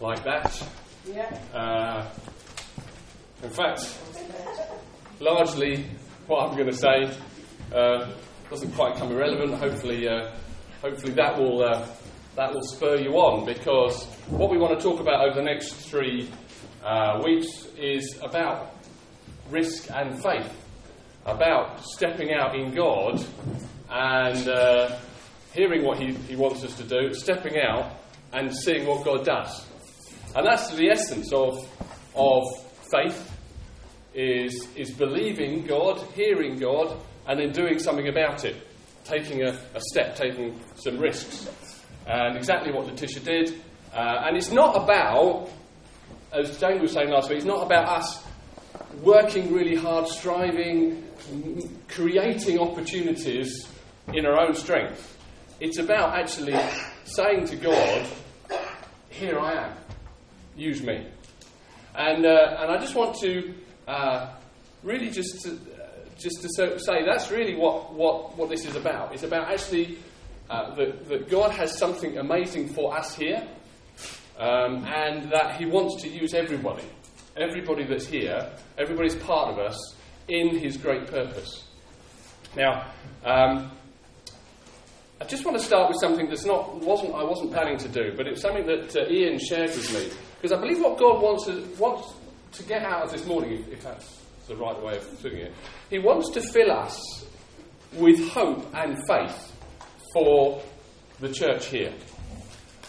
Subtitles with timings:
[0.00, 0.68] like that.
[1.06, 1.38] Yeah.
[1.54, 2.08] Uh,
[3.42, 3.98] in fact,
[5.20, 5.86] largely
[6.26, 7.10] what I'm going to say
[7.74, 8.10] uh,
[8.50, 9.54] doesn't quite come irrelevant.
[9.54, 10.32] Hopefully, uh,
[10.82, 11.86] hopefully that will uh,
[12.36, 15.72] that will spur you on because what we want to talk about over the next
[15.72, 16.30] three
[16.84, 18.74] uh, weeks is about
[19.50, 20.52] risk and faith,
[21.24, 23.24] about stepping out in God
[23.90, 24.98] and uh,
[25.54, 27.92] hearing what he, he wants us to do, stepping out
[28.32, 29.65] and seeing what God does.
[30.36, 31.66] And that's the essence of,
[32.14, 32.44] of
[32.92, 33.34] faith
[34.12, 36.94] is, is believing God, hearing God,
[37.26, 38.54] and then doing something about it,
[39.04, 41.48] taking a, a step, taking some risks.
[42.06, 43.62] And exactly what Letitia did.
[43.94, 45.48] Uh, and it's not about,
[46.32, 48.22] as Jane was saying last week, it's not about us
[49.02, 51.02] working really hard, striving,
[51.88, 53.66] creating opportunities
[54.12, 55.16] in our own strength.
[55.60, 56.60] It's about actually
[57.04, 58.06] saying to God,
[59.08, 59.76] Here I am,
[60.56, 61.06] use me.
[61.94, 63.54] And, uh, and I just want to
[63.88, 64.34] uh,
[64.82, 65.58] really just to,
[66.18, 69.12] just to so, say that's really what, what, what this is about.
[69.14, 69.98] It's about actually
[70.50, 73.46] uh, that, that God has something amazing for us here,
[74.38, 76.84] um, and that He wants to use everybody,
[77.36, 79.94] everybody that's here, everybody's part of us,
[80.28, 81.64] in His great purpose.
[82.56, 82.90] Now,
[83.24, 83.70] um,
[85.20, 88.12] I just want to start with something that's not wasn't I wasn't planning to do,
[88.16, 90.16] but it's something that uh, Ian shared with me
[90.46, 92.12] because I believe what God wants to, wants
[92.52, 95.52] to get out of this morning, if, if that's the right way of putting it,
[95.90, 97.02] He wants to fill us
[97.94, 99.52] with hope and faith
[100.12, 100.62] for
[101.18, 101.92] the church here.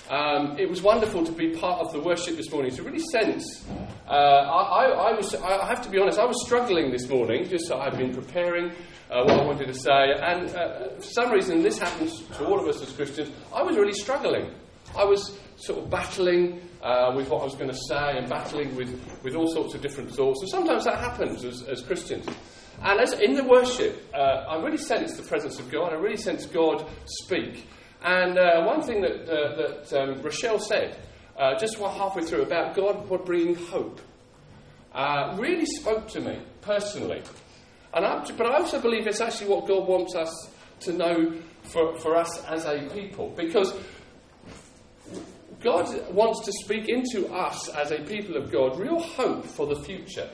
[0.07, 2.69] Um, it was wonderful to be part of the worship this morning.
[2.75, 3.65] To really sense,
[4.07, 7.49] uh, I, I, I, was, I have to be honest, I was struggling this morning.
[7.49, 8.69] Just so I've been preparing
[9.09, 12.59] uh, what I wanted to say, and uh, for some reason, this happens to all
[12.59, 13.31] of us as Christians.
[13.51, 14.51] I was really struggling.
[14.95, 18.75] I was sort of battling uh, with what I was going to say and battling
[18.75, 20.41] with, with all sorts of different thoughts.
[20.41, 22.27] And sometimes that happens as, as Christians.
[22.83, 25.91] And as in the worship, uh, I really sense the presence of God.
[25.91, 27.67] I really sense God speak.
[28.03, 30.97] And uh, one thing that, uh, that um, Rochelle said,
[31.37, 33.99] uh, just halfway through, about God bringing hope,
[34.93, 37.21] uh, really spoke to me personally.
[37.93, 40.49] And I, but I also believe it's actually what God wants us
[40.81, 41.33] to know
[41.63, 43.33] for, for us as a people.
[43.35, 43.73] Because
[45.61, 49.81] God wants to speak into us as a people of God real hope for the
[49.83, 50.29] future.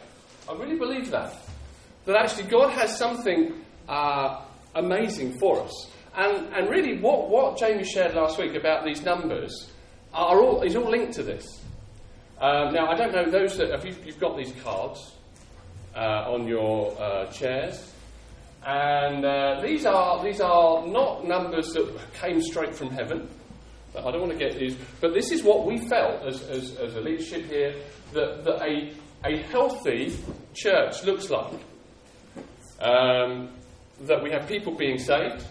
[0.49, 1.33] I really believe that.
[2.05, 3.53] That actually God has something
[3.87, 4.41] uh,
[4.75, 5.89] amazing for us.
[6.15, 9.71] And, and really, what, what Jamie shared last week about these numbers
[10.13, 11.61] are all, is all linked to this.
[12.39, 15.13] Um, now, I don't know those that have you, you've got these cards
[15.95, 17.91] uh, on your uh, chairs,
[18.65, 23.29] and uh, these are these are not numbers that came straight from heaven.
[23.95, 26.95] I don't want to get these, but this is what we felt as, as, as
[26.95, 27.75] a leadership here
[28.13, 28.93] that, that a,
[29.25, 30.17] a healthy
[30.55, 31.53] church looks like.
[32.79, 33.49] Um,
[34.01, 35.45] that we have people being saved,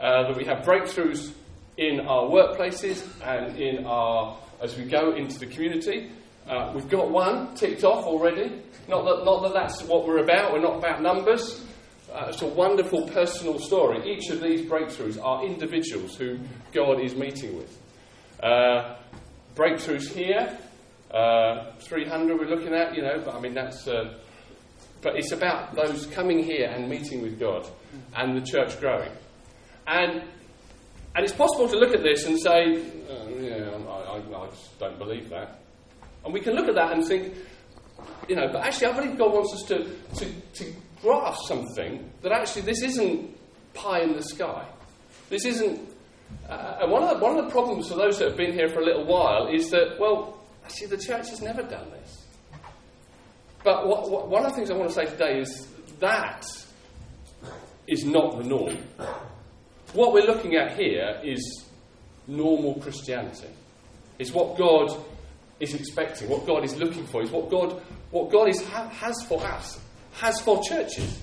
[0.00, 1.32] uh, that we have breakthroughs
[1.76, 6.10] in our workplaces and in our as we go into the community.
[6.48, 8.62] Uh, we've got one ticked off already.
[8.88, 10.52] Not that, not that that's what we're about.
[10.52, 11.62] We're not about numbers.
[12.12, 14.10] Uh, it's a wonderful personal story.
[14.10, 16.38] Each of these breakthroughs are individuals who
[16.72, 17.78] God is meeting with.
[18.42, 18.96] Uh,
[19.54, 20.58] breakthroughs here,
[21.10, 23.86] uh, 300 we're looking at, you know, but I mean, that's.
[23.86, 24.14] Uh,
[25.00, 27.66] but it's about those coming here and meeting with God
[28.16, 29.12] and the church growing.
[29.86, 30.22] And,
[31.14, 34.78] and it's possible to look at this and say, oh, yeah, I, I, I just
[34.80, 35.60] don't believe that.
[36.24, 37.32] And we can look at that and think,
[38.28, 39.84] you know, but actually, I believe God wants us to,
[40.16, 43.36] to, to grasp something that actually this isn't
[43.74, 44.66] pie in the sky.
[45.28, 45.88] This isn't.
[46.48, 48.68] Uh, and one of, the, one of the problems for those that have been here
[48.68, 52.26] for a little while is that, well, actually, the church has never done this.
[53.64, 55.66] But what, what, one of the things I want to say today is
[56.00, 56.46] that
[57.86, 58.76] is not the norm.
[59.94, 61.64] What we're looking at here is
[62.26, 63.48] normal Christianity.
[64.18, 64.90] It's what God
[65.60, 67.80] is expecting, what God is looking for, is what God,
[68.10, 69.80] what God is, ha- has for us,
[70.18, 71.18] has for churches.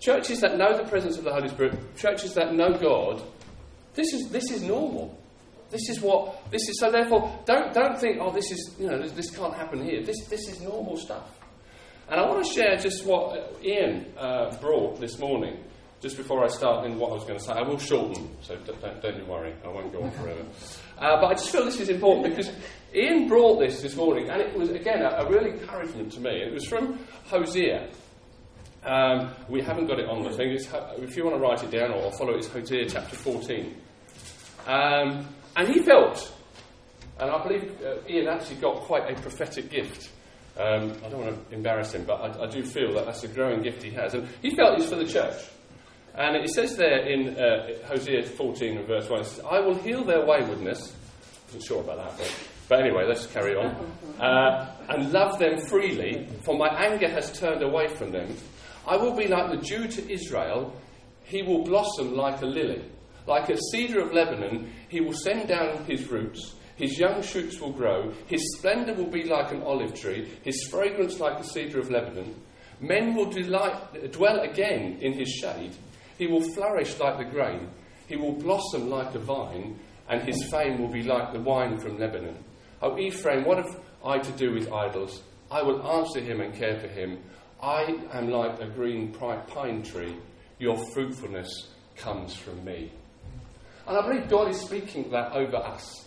[0.00, 3.22] Churches that know the presence of the Holy Spirit, churches that know God,
[3.94, 5.18] this is, this is normal.
[5.70, 6.80] This is what this is.
[6.80, 10.02] So therefore, don't don't think, oh, this is you know this, this can't happen here.
[10.02, 11.38] This this is normal stuff.
[12.08, 15.62] And I want to share just what Ian uh, brought this morning,
[16.00, 17.52] just before I start in what I was going to say.
[17.52, 20.44] I will shorten, so don't, don't, you worry, I won't go on forever.
[20.98, 22.52] Uh, but I just feel this is important because
[22.92, 26.30] Ian brought this this morning, and it was, again, a, a real encouragement to me.
[26.30, 27.88] It was from Hosea.
[28.84, 30.52] Um, we haven't got it on the thing.
[30.52, 33.74] If you want to write it down or follow it, it's Hosea chapter 14.
[34.66, 36.32] Um, and he felt
[37.18, 40.10] And I believe uh, Ian actually got quite a prophetic gift.
[40.58, 43.28] Um, I don't want to embarrass him, but I, I, do feel that that's a
[43.28, 44.14] growing gift he has.
[44.14, 45.36] And he felt it's for the church.
[46.14, 49.76] And it says there in uh, Hosea 14 and verse 1, it says, I will
[49.76, 50.92] heal their waywardness.
[50.92, 52.34] I wasn't sure about that, but,
[52.68, 53.92] but anyway, let's carry on.
[54.18, 58.34] Uh, and love them freely, for my anger has turned away from them.
[58.86, 60.74] I will be like the dew to Israel.
[61.24, 62.82] He will blossom like a lily.
[63.26, 66.54] Like a cedar of Lebanon, he will send down his roots.
[66.76, 68.10] His young shoots will grow.
[68.26, 70.28] His splendour will be like an olive tree.
[70.42, 72.34] His fragrance like a cedar of Lebanon.
[72.80, 75.76] Men will delight, dwell again in his shade.
[76.16, 77.68] He will flourish like the grain.
[78.08, 79.78] He will blossom like a vine,
[80.08, 82.36] and his fame will be like the wine from Lebanon.
[82.82, 85.22] O Ephraim, what have I to do with idols?
[85.50, 87.18] I will answer him and care for him.
[87.62, 90.16] I am like a green pine tree.
[90.58, 92.92] Your fruitfulness comes from me.
[93.86, 96.06] And I believe God is speaking that over us.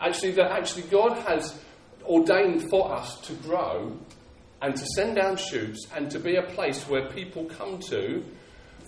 [0.00, 1.58] Actually, that actually God has
[2.04, 3.96] ordained for us to grow
[4.62, 8.24] and to send down shoots and to be a place where people come to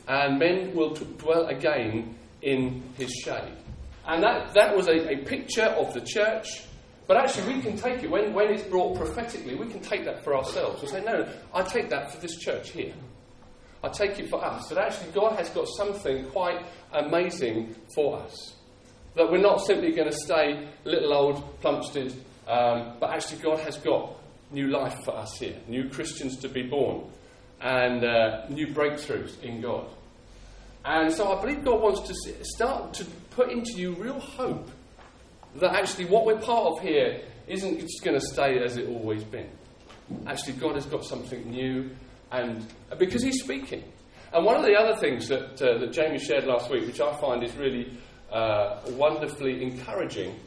[0.06, 3.56] and men will dwell again in his shade.
[4.06, 6.62] And that, that was a, a picture of the church.
[7.08, 10.22] But actually, we can take it, when, when it's brought prophetically, we can take that
[10.22, 10.82] for ourselves.
[10.82, 12.92] We say, no, I take that for this church here.
[13.82, 14.68] I take it for us.
[14.68, 18.54] That actually, God has got something quite amazing for us.
[19.14, 22.12] That we're not simply going to stay little old Plumstead,
[22.46, 24.14] um, but actually, God has got
[24.50, 27.04] new life for us here, new Christians to be born,
[27.62, 29.86] and uh, new breakthroughs in God.
[30.84, 34.70] And so I believe God wants to start to put into you real hope
[35.56, 39.24] that actually what we're part of here isn't just going to stay as it always
[39.24, 39.48] been.
[40.26, 41.90] Actually, God has got something new,
[42.30, 42.66] and
[42.98, 43.84] because He's speaking.
[44.32, 47.14] And one of the other things that, uh, that Jamie shared last week, which I
[47.16, 47.96] find is really
[48.30, 50.38] uh, wonderfully encouraging,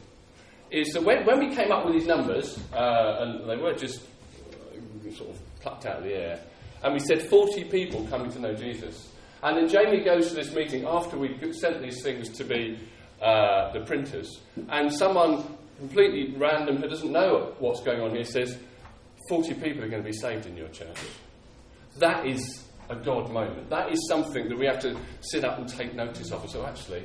[0.70, 4.00] is that when, when we came up with these numbers, uh, and they were just
[4.00, 6.40] uh, sort of plucked out of the air,
[6.84, 9.10] and we said 40 people coming to know Jesus.
[9.42, 12.78] And then Jamie goes to this meeting after we sent these things to be
[13.22, 15.44] uh, the printers, and someone
[15.78, 18.56] completely random who doesn't know what's going on here says,
[19.28, 20.96] 40 people are going to be saved in your church.
[21.98, 23.70] That is a God moment.
[23.70, 26.48] That is something that we have to sit up and take notice of.
[26.48, 27.02] So actually,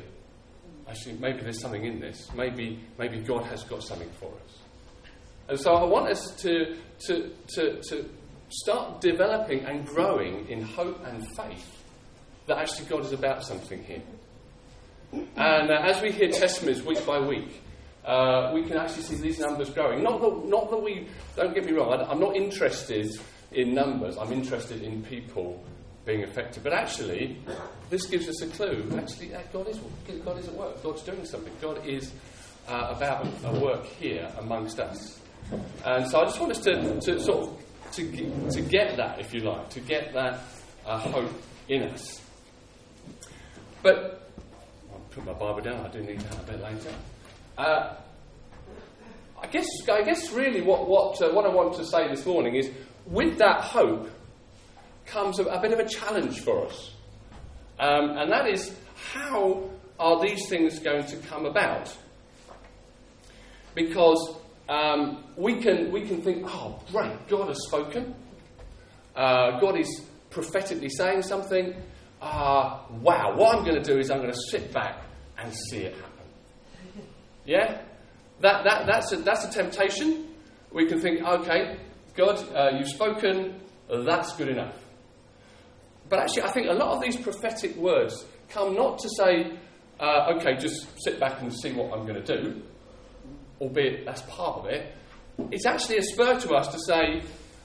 [0.88, 2.30] actually, maybe there's something in this.
[2.36, 4.58] Maybe, maybe God has got something for us.
[5.50, 6.78] And so I want us to,
[7.08, 8.10] to, to, to
[8.50, 11.84] start developing and growing in hope and faith
[12.48, 14.02] that actually God is about something here.
[15.14, 17.62] And uh, as we hear testimonies week by week,
[18.06, 20.04] uh, we can actually see these numbers growing.
[20.04, 23.20] Not that, not that we, don't get me wrong, I'm not interested
[23.52, 25.64] in numbers, I'm interested in people
[26.06, 26.64] being affected.
[26.64, 27.38] But actually,
[27.90, 28.90] this gives us a clue.
[28.98, 29.80] Actually, uh, God, is,
[30.24, 32.12] God is at work, God's doing something, God is
[32.68, 35.20] uh, about a work here amongst us.
[35.86, 37.64] And so I just want us to, to sort of
[37.94, 40.40] to, to get that, if you like, to get that
[40.86, 41.32] uh, hope
[41.68, 42.22] in us.
[43.82, 44.27] But
[45.18, 45.84] put my Bible down.
[45.84, 46.94] I do need to have a bit later.
[47.58, 47.96] Uh,
[49.42, 52.56] I guess, I guess really what, what, uh, what I want to say this morning
[52.56, 52.70] is
[53.08, 54.10] with that hope
[55.06, 56.92] comes a, a bit of a challenge for us.
[57.80, 58.76] Um, and that is
[59.14, 59.70] how
[60.00, 61.96] are these things going to come about?
[63.74, 64.36] Because
[64.70, 68.14] um, we, can, we can think, oh, great, God has spoken.
[69.16, 71.74] Uh, God is prophetically saying something
[72.22, 75.07] uh, wow, what I'm going to do is I'm going to sit back
[75.38, 76.12] and see it happen.
[77.46, 77.82] Yeah?
[78.42, 80.28] That, that, that's, a, that's a temptation.
[80.72, 81.78] We can think, okay,
[82.16, 84.76] God, uh, you've spoken, that's good enough.
[86.10, 89.58] But actually, I think a lot of these prophetic words come not to say,
[90.00, 92.62] uh, okay, just sit back and see what I'm going to do,
[93.60, 94.94] albeit that's part of it.
[95.52, 97.22] It's actually a spur to us to say,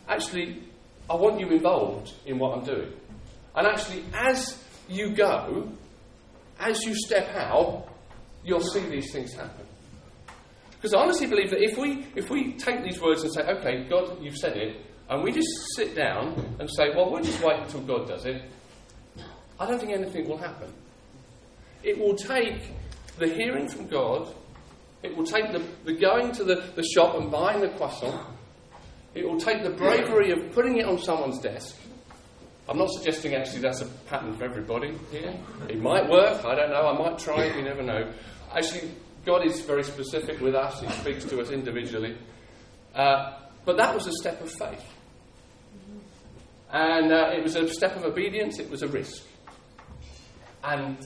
[0.09, 0.63] actually,
[1.09, 2.93] I want you involved in what I'm doing.
[3.55, 5.69] And actually, as you go,
[6.59, 7.89] as you step out,
[8.45, 9.67] you'll see these things happen.
[10.83, 13.85] Because I honestly believe that if we, if we take these words and say, okay,
[13.89, 17.61] God, you've said it, and we just sit down and say, well, we'll just wait
[17.61, 18.43] until God does it,
[19.61, 20.73] I don't think anything will happen.
[21.85, 22.73] It will take
[23.19, 24.35] the hearing from God,
[25.03, 28.21] it will take the, the going to the, the shop and buying the croissant,
[29.15, 31.77] it will take the bravery of putting it on someone's desk,
[32.73, 35.39] I'm not suggesting actually that's a pattern for everybody here.
[35.69, 38.11] It might work, I don't know, I might try it, you never know.
[38.51, 38.93] Actually,
[39.27, 42.17] God is very specific with us, He speaks to us individually.
[42.95, 44.83] Uh, but that was a step of faith.
[46.73, 49.23] And uh, it was a step of obedience, it was a risk.
[50.65, 50.97] And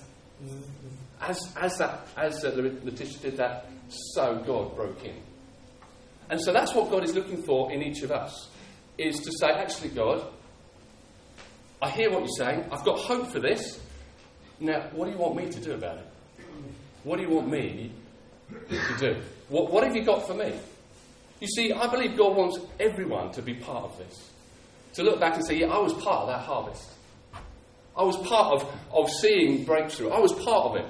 [1.20, 2.52] as, as, that, as uh,
[2.84, 5.16] Letitia did that so God broke in.
[6.30, 8.50] And so that's what God is looking for in each of us,
[8.98, 10.28] is to say, actually, God,
[11.80, 12.64] I hear what you're saying.
[12.72, 13.80] I've got hope for this.
[14.58, 16.06] Now, what do you want me to do about it?
[17.04, 17.92] What do you want me
[18.50, 19.20] to do?
[19.48, 20.58] What, what have you got for me?
[21.40, 24.30] You see, I believe God wants everyone to be part of this.
[24.94, 26.88] To look back and say, yeah, I was part of that harvest.
[27.96, 30.08] I was part of, of seeing breakthrough.
[30.08, 30.86] I was part of it.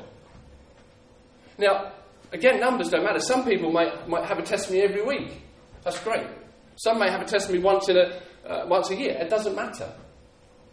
[1.58, 1.92] Now,
[2.32, 3.20] again, numbers don't matter.
[3.20, 5.42] Some people might, might have a testimony every week.
[5.82, 6.26] That's great.
[6.76, 9.16] Some may have a testimony once, in a, uh, once a year.
[9.18, 9.92] It doesn't matter.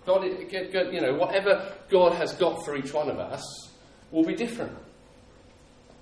[0.05, 3.43] God, you know, whatever God has got for each one of us
[4.11, 4.77] will be different.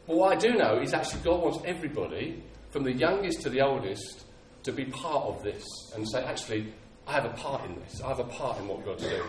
[0.08, 2.42] But what I do know is actually God wants everybody,
[2.72, 4.26] from the youngest to the oldest,
[4.64, 5.64] to be part of this
[5.96, 6.74] and say, actually,
[7.08, 8.02] I have a part in this.
[8.02, 9.22] I have a part in what God's doing.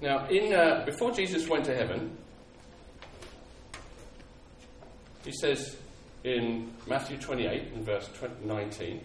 [0.00, 2.16] Now, in, uh, before Jesus went to heaven,
[5.24, 5.76] he says
[6.24, 8.08] in Matthew 28 and verse
[8.44, 9.00] 19,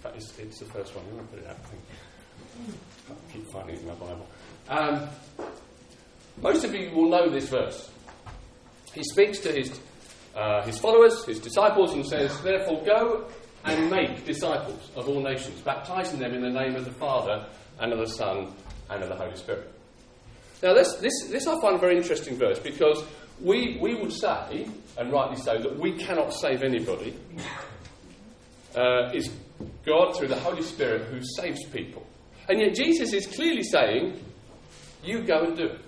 [0.00, 1.04] fact, it's, it's the first one.
[1.06, 1.56] I'm going to put it out.
[3.10, 4.26] I keep finding it in my Bible.
[4.68, 5.08] Um,
[6.40, 7.90] most of you will know this verse.
[8.94, 9.78] He speaks to his,
[10.34, 13.26] uh, his followers, his disciples, and says, Therefore, go
[13.64, 17.46] and make disciples of all nations, baptizing them in the name of the Father
[17.78, 18.52] and of the Son
[18.88, 19.70] and of the Holy Spirit.
[20.62, 23.04] Now, this, this, this I find a very interesting verse because
[23.40, 24.66] we, we would say,
[24.98, 27.16] and rightly so, that we cannot save anybody.
[28.74, 29.10] Uh,
[29.84, 32.06] God, through the Holy Spirit, who saves people.
[32.48, 34.22] And yet, Jesus is clearly saying,
[35.04, 35.80] You go and do it.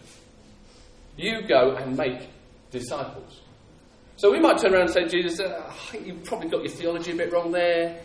[1.17, 2.29] You go and make
[2.71, 3.41] disciples.
[4.17, 5.71] So we might turn around and say, Jesus, uh,
[6.05, 8.01] you've probably got your theology a bit wrong there.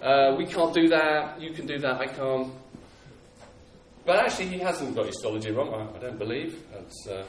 [0.00, 1.40] Uh, we can't do that.
[1.40, 2.00] You can do that.
[2.00, 2.52] I can't.
[4.06, 6.62] But actually, he hasn't got his theology wrong, I, I don't believe.
[6.74, 7.26] Uh, it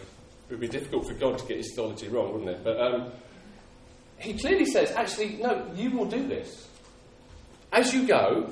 [0.49, 2.63] would be difficult for God to get his theology wrong, wouldn't it?
[2.63, 3.11] But um,
[4.19, 6.67] he clearly says, actually, no, you will do this.
[7.71, 8.51] As you go,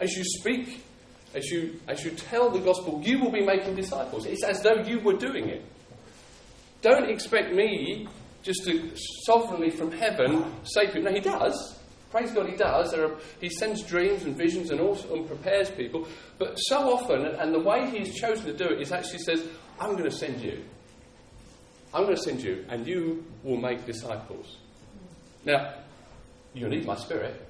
[0.00, 0.82] as you speak,
[1.34, 4.26] as you, as you tell the gospel, you will be making disciples.
[4.26, 5.64] It's as though you were doing it.
[6.82, 8.08] Don't expect me
[8.42, 8.90] just to
[9.24, 11.02] sovereignly from heaven save people.
[11.02, 11.78] No, he does.
[12.10, 12.92] Praise God, he does.
[12.94, 16.08] Are, he sends dreams and visions and, also, and prepares people.
[16.38, 19.46] But so often, and the way he's chosen to do it is actually says,
[19.78, 20.64] I'm going to send you.
[21.94, 24.56] I'm going to send you, and you will make disciples.
[25.44, 25.74] Now,
[26.52, 27.48] you need my spirit.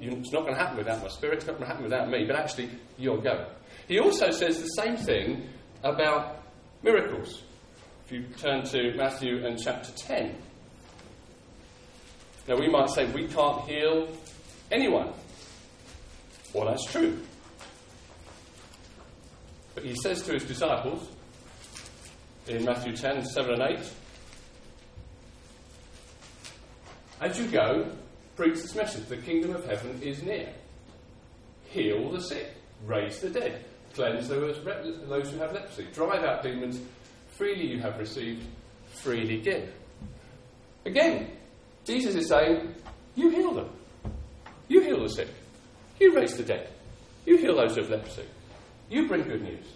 [0.00, 1.38] It's not going to happen without my spirit.
[1.38, 2.24] It's not going to happen without me.
[2.24, 3.46] But actually, you'll go.
[3.88, 5.48] He also says the same thing
[5.82, 6.42] about
[6.82, 7.42] miracles.
[8.06, 10.34] If you turn to Matthew and chapter 10.
[12.48, 14.08] Now, we might say we can't heal
[14.70, 15.12] anyone.
[16.52, 17.18] Well, that's true.
[19.74, 21.08] But he says to his disciples
[22.46, 23.78] in Matthew 10 7 and 8
[27.22, 27.88] As you go,
[28.36, 30.52] preach this message the kingdom of heaven is near.
[31.70, 32.54] Heal the sick,
[32.86, 36.80] raise the dead, cleanse those who have leprosy, drive out demons
[37.32, 38.46] Freely you have received,
[38.86, 39.72] freely give.
[40.84, 41.30] Again,
[41.84, 42.74] Jesus is saying,
[43.14, 43.70] You heal them.
[44.68, 45.28] You heal the sick.
[45.98, 46.68] You raise the dead.
[47.24, 48.24] You heal those with leprosy.
[48.90, 49.66] You bring good news.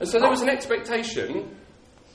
[0.00, 1.56] And so there was an expectation,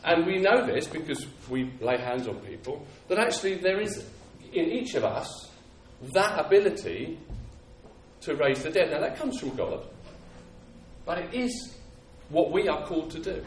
[0.03, 4.05] and we know this because we lay hands on people, that actually there is
[4.53, 5.49] in each of us
[6.13, 7.19] that ability
[8.21, 8.91] to raise the dead.
[8.91, 9.85] Now that comes from God,
[11.05, 11.75] but it is
[12.29, 13.43] what we are called to do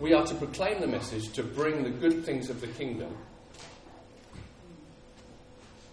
[0.00, 3.16] we are to proclaim the message to bring the good things of the kingdom.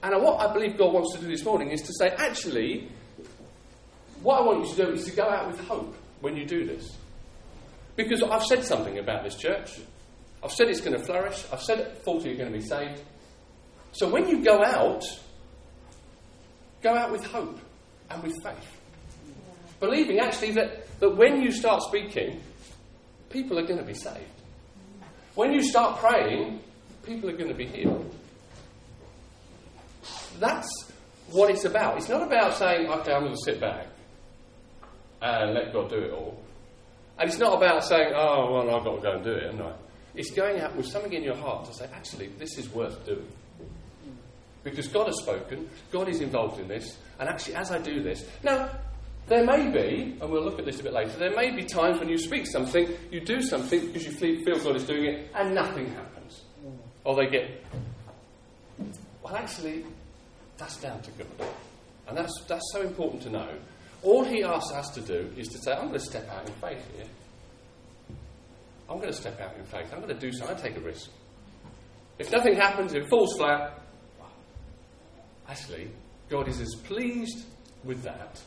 [0.03, 2.89] And what I believe God wants to do this morning is to say, actually,
[4.21, 6.65] what I want you to do is to go out with hope when you do
[6.65, 6.95] this.
[7.95, 9.79] Because I've said something about this church.
[10.45, 11.43] I've said it's going to flourish.
[11.51, 13.01] I've said 40 are going to be saved.
[13.93, 15.03] So when you go out,
[16.83, 17.59] go out with hope
[18.11, 18.79] and with faith.
[19.79, 22.43] Believing actually that, that when you start speaking,
[23.31, 24.19] people are going to be saved.
[25.33, 26.59] When you start praying,
[27.03, 28.15] people are going to be healed.
[30.37, 30.69] That's
[31.31, 31.97] what it's about.
[31.97, 33.87] It's not about saying, okay, I'm going to sit back
[35.23, 36.39] and let God do it all.
[37.17, 39.65] And it's not about saying, oh, well, I've got to go and do it, haven't
[39.65, 39.73] I?
[40.15, 43.27] It's going out with something in your heart to say, actually, this is worth doing.
[44.63, 48.25] Because God has spoken, God is involved in this, and actually, as I do this.
[48.43, 48.69] Now,
[49.27, 52.00] there may be, and we'll look at this a bit later, there may be times
[52.00, 54.12] when you speak something, you do something because you
[54.43, 56.41] feel God is doing it, and nothing happens.
[57.03, 57.63] Or they get,
[59.22, 59.86] well, actually,
[60.57, 61.50] that's down to God.
[62.07, 63.50] And that's, that's so important to know.
[64.03, 66.53] all he asks us to do is to say, I'm going to step out in
[66.55, 67.07] faith here.
[68.89, 69.91] I'm going to step out in faith.
[69.91, 70.55] I'm going to do something.
[70.55, 71.09] I take a risk.
[72.19, 73.81] If nothing happens, it falls flat,
[75.49, 75.91] actually,
[76.29, 77.45] God is as pleased
[77.83, 78.41] with that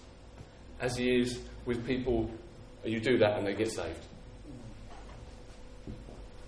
[0.80, 2.30] as He is with people.
[2.84, 4.04] You do that and they get saved.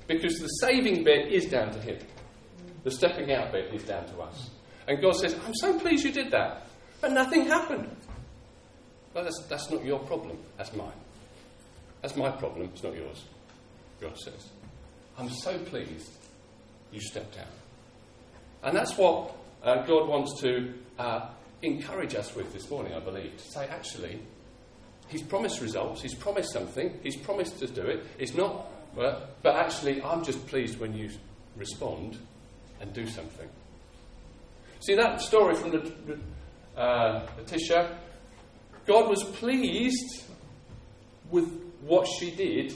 [0.06, 1.99] Because the saving bit is down to Him,
[2.85, 4.50] the stepping out bit is down to us.
[4.88, 6.66] And God says, I'm so pleased you did that,
[7.00, 7.94] but nothing happened.
[9.14, 10.92] Well, that's, that's not your problem, that's mine.
[12.00, 13.25] That's my problem, it's not yours.
[14.00, 14.49] God says.
[15.19, 16.11] I'm so pleased
[16.92, 17.47] you stepped out.
[18.62, 21.28] And that's what uh, God wants to uh,
[21.62, 23.37] encourage us with this morning, I believe.
[23.37, 24.21] To say, actually,
[25.09, 28.07] He's promised results, He's promised something, He's promised to do it.
[28.19, 31.11] It's not, but, actually, I'm just pleased when you
[31.57, 32.19] respond
[32.80, 33.49] and do something.
[34.80, 36.19] See that story from the,
[36.76, 37.99] uh, Letitia?
[38.87, 40.25] God was pleased
[41.30, 41.47] with
[41.83, 42.75] what she did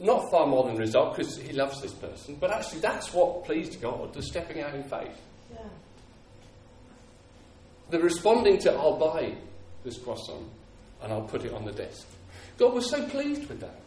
[0.00, 3.80] not far more than result because he loves this person, but actually that's what pleased
[3.80, 5.16] God, the stepping out in faith.
[5.52, 5.58] Yeah.
[7.90, 9.34] The responding to, I'll buy
[9.84, 10.46] this croissant
[11.02, 12.06] and I'll put it on the desk.
[12.58, 13.80] God was so pleased with that.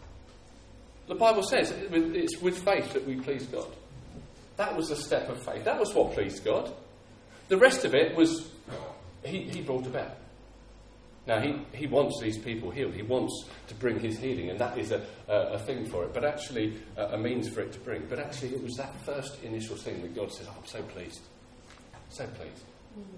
[1.07, 3.67] The Bible says it's with faith that we please God.
[4.57, 5.65] That was a step of faith.
[5.65, 6.71] That was what pleased God.
[7.47, 8.49] The rest of it was,
[9.25, 10.15] he, he brought about.
[11.27, 12.93] Now, he, he wants these people healed.
[12.93, 16.13] He wants to bring his healing, and that is a, a, a thing for it,
[16.13, 18.07] but actually, a, a, means for it to bring.
[18.09, 21.21] But actually, it was that first initial thing that God says, oh, I'm so pleased.
[22.09, 22.63] So pleased.
[22.99, 23.17] Mm-hmm.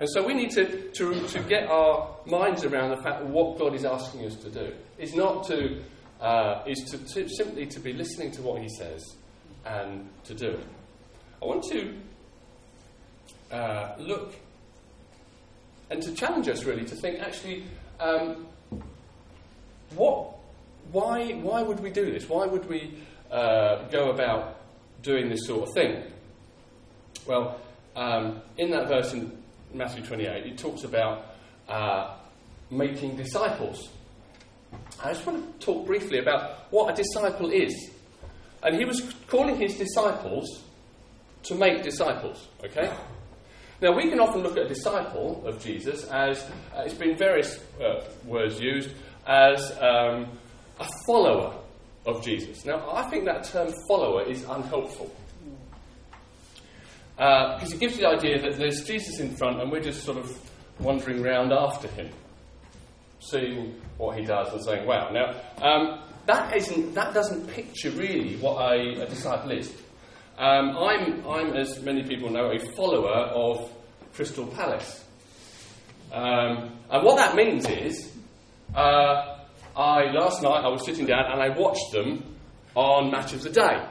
[0.00, 3.58] And so we need to, to, to get our minds around the fact that what
[3.58, 5.82] God is asking us to do is not to,
[6.20, 9.14] uh, is to, to simply to be listening to what he says
[9.64, 10.66] and to do it.
[11.40, 11.94] I want to
[13.52, 14.34] uh, look
[15.90, 17.64] and to challenge us really to think actually,
[18.00, 18.46] um,
[19.94, 20.34] what,
[20.92, 22.28] why, why would we do this?
[22.28, 22.94] Why would we
[23.30, 24.60] uh, go about
[25.02, 26.02] doing this sort of thing?
[27.26, 27.60] Well,
[27.96, 29.36] um, in that verse in
[29.72, 31.34] Matthew 28, it talks about
[31.68, 32.14] uh,
[32.70, 33.88] making disciples.
[35.02, 37.90] I just want to talk briefly about what a disciple is.
[38.62, 40.62] And he was calling his disciples
[41.44, 42.90] to make disciples, okay?
[43.80, 46.42] Now, we can often look at a disciple of Jesus as,
[46.74, 48.90] uh, it's been various uh, words used,
[49.26, 50.28] as um,
[50.78, 51.54] a follower
[52.06, 52.64] of Jesus.
[52.64, 55.10] Now, I think that term follower is unhelpful.
[57.16, 60.18] Because uh, it gives the idea that there's Jesus in front and we're just sort
[60.18, 60.36] of
[60.80, 62.10] wandering around after him,
[63.20, 65.10] seeing what he does and saying, wow.
[65.10, 69.72] Now, um, that, isn't, that doesn't picture really what a, a disciple is.
[70.36, 73.72] Um, I'm, I'm, as many people know, a follower of
[74.14, 75.04] Crystal Palace.
[76.12, 78.12] Um, and what that means is,
[78.74, 79.38] uh,
[79.76, 82.36] I last night I was sitting down and I watched them
[82.74, 83.86] on Match of the Day.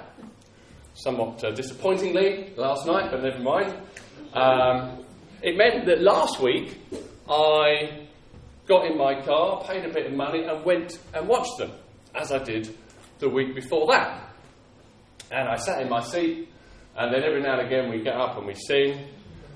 [0.95, 3.73] Somewhat uh, disappointingly last night, but never mind.
[4.33, 5.05] Um,
[5.41, 6.77] it meant that last week
[7.29, 8.07] I
[8.67, 11.71] got in my car, paid a bit of money, and went and watched them,
[12.13, 12.75] as I did
[13.19, 14.32] the week before that.
[15.33, 16.47] And I sat in my seat,
[16.95, 18.99] and then every now and again we get up and we sing.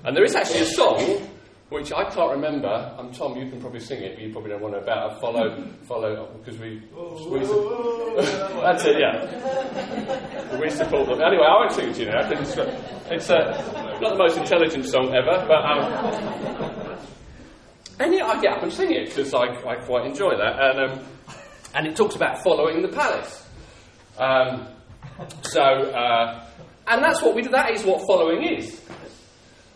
[0.04, 1.28] And there is actually a song
[1.68, 2.68] which I can't remember.
[2.98, 3.36] I'm Tom.
[3.36, 6.58] You can probably sing it, but you probably don't want to about follow, follow because
[6.58, 6.82] we.
[7.30, 7.38] we
[8.60, 8.96] that's it.
[8.98, 10.58] Yeah.
[10.58, 11.20] We support them.
[11.20, 12.28] Anyway, I won't sing it to you now.
[12.28, 12.56] It's,
[13.10, 15.64] it's uh, not the most intelligent song ever, but.
[15.64, 16.98] Um,
[18.00, 20.58] and yeah, I get up and sing it because I, I quite enjoy that.
[20.60, 21.04] And, um,
[21.74, 23.46] and it talks about following the palace.
[24.16, 24.68] Um,
[25.42, 26.44] so, uh,
[26.86, 27.50] and that's what we do.
[27.50, 28.80] That is what following is.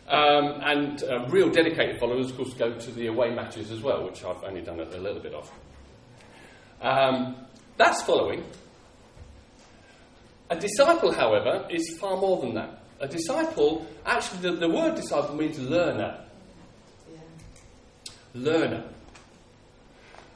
[0.08, 4.04] Um, and uh, real dedicated followers, of course, go to the away matches as well,
[4.04, 5.50] which I've only done a, a little bit of.
[6.80, 7.36] Um,
[7.76, 8.44] that's following.
[10.50, 12.82] A disciple, however, is far more than that.
[13.00, 16.24] A disciple, actually, the, the word disciple means learner.
[17.10, 17.18] Yeah.
[18.34, 18.84] Learner.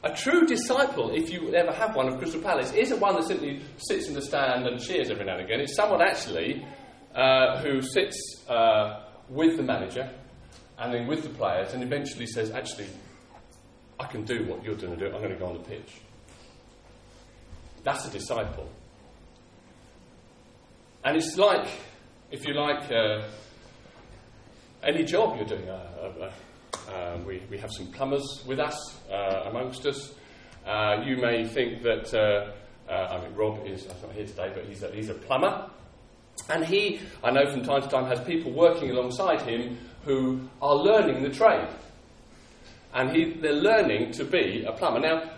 [0.06, 3.60] A true disciple, if you ever have one of Crystal Palace, isn't one that simply
[3.76, 5.58] sits in the stand and cheers every now and again.
[5.58, 6.64] It's someone actually
[7.12, 10.08] uh, who sits uh, with the manager
[10.78, 12.86] and then with the players and eventually says, actually,
[13.98, 15.12] I can do what you're going to do.
[15.12, 16.00] I'm going to go on the pitch.
[17.82, 18.70] That's a disciple.
[21.04, 21.66] And it's like,
[22.30, 23.26] if you like, uh,
[24.84, 25.68] any job you're doing.
[25.68, 26.30] Uh, uh,
[26.92, 28.76] um, we, we have some plumbers with us,
[29.10, 30.14] uh, amongst us.
[30.66, 32.52] Uh, you may think that, uh,
[32.92, 35.70] I mean, Rob is not here today, but he's a, he's a plumber.
[36.48, 40.74] And he, I know from time to time, has people working alongside him who are
[40.74, 41.68] learning the trade.
[42.94, 45.00] and he, they're learning to be a plumber.
[45.00, 45.30] Now,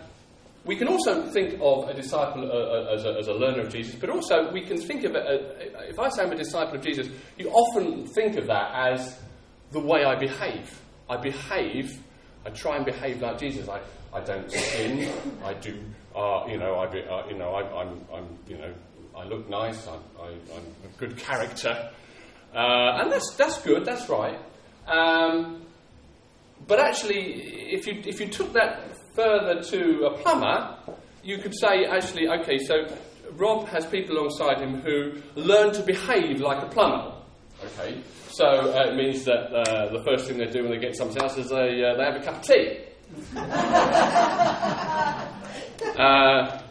[0.65, 3.71] we can also think of a disciple uh, uh, as, a, as, a, learner of
[3.71, 6.75] Jesus, but also we can think of it, uh, if I say I'm a disciple
[6.75, 9.17] of Jesus, you often think of that as
[9.71, 10.79] the way I behave.
[11.09, 11.99] I behave,
[12.45, 13.67] I try and behave like Jesus.
[13.67, 13.81] I,
[14.13, 15.11] I don't sin,
[15.43, 15.79] I do,
[16.15, 18.73] uh, you know, I, be, uh, you know, I, am I'm, you know,
[19.15, 21.91] I look nice, I, I, am a good character.
[22.53, 24.39] Uh, and that's, that's good, that's right.
[24.87, 25.63] Um,
[26.67, 30.77] but actually, if you, if you took that further to a plumber,
[31.23, 32.87] you could say, actually, okay, so
[33.33, 37.15] Rob has people alongside him who learn to behave like a plumber.
[37.63, 38.01] Okay,
[38.39, 41.21] so uh, it means that uh, the first thing they do when they get something
[41.21, 42.85] else is they, uh, they have a cup of tea.
[45.97, 46.61] Uh,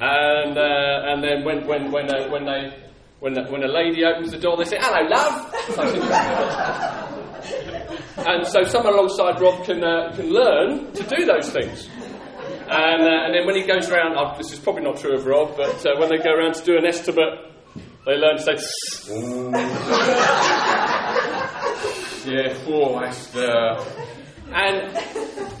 [0.00, 2.72] and, uh, and then when, when, when, uh, when, they,
[3.20, 5.52] when, the, when a lady opens the door, they say, Hello, love!
[8.26, 11.88] and so someone alongside Rob can, uh, can learn to do those things.
[12.68, 15.26] And, uh, and then when he goes around, oh, this is probably not true of
[15.26, 17.50] Rob, but uh, when they go around to do an estimate,
[18.06, 18.56] they learn to say,
[22.26, 23.84] yeah, oh, uh,
[24.52, 24.98] and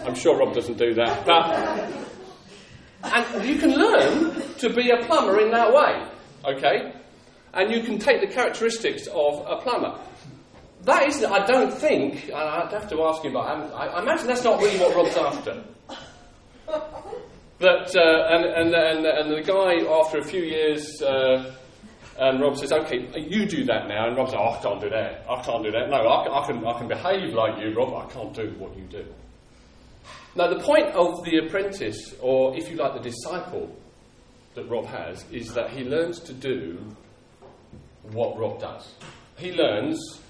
[0.06, 2.04] I'm sure Rob doesn't do that, but
[3.04, 6.06] and you can learn to be a plumber in that way,
[6.44, 6.94] okay?
[7.52, 9.98] And you can take the characteristics of a plumber.
[10.82, 14.44] That isn't, I don't think, I'd have to ask him, but I, I imagine that's
[14.44, 15.64] not really what Rob's after.
[17.60, 21.54] That, uh, and, and, and, and the guy, after a few years, uh,
[22.18, 24.08] and Rob says, okay, you do that now.
[24.08, 25.24] And Rob says, oh, I can't do that.
[25.28, 25.90] I can't do that.
[25.90, 28.84] No, I, I, can, I can behave like you, Rob, I can't do what you
[28.84, 29.04] do.
[30.36, 33.74] Now, the point of the apprentice, or if you like, the disciple
[34.54, 36.78] that Rob has, is that he learns to do
[38.12, 38.94] what Rob does.
[39.36, 40.20] He learns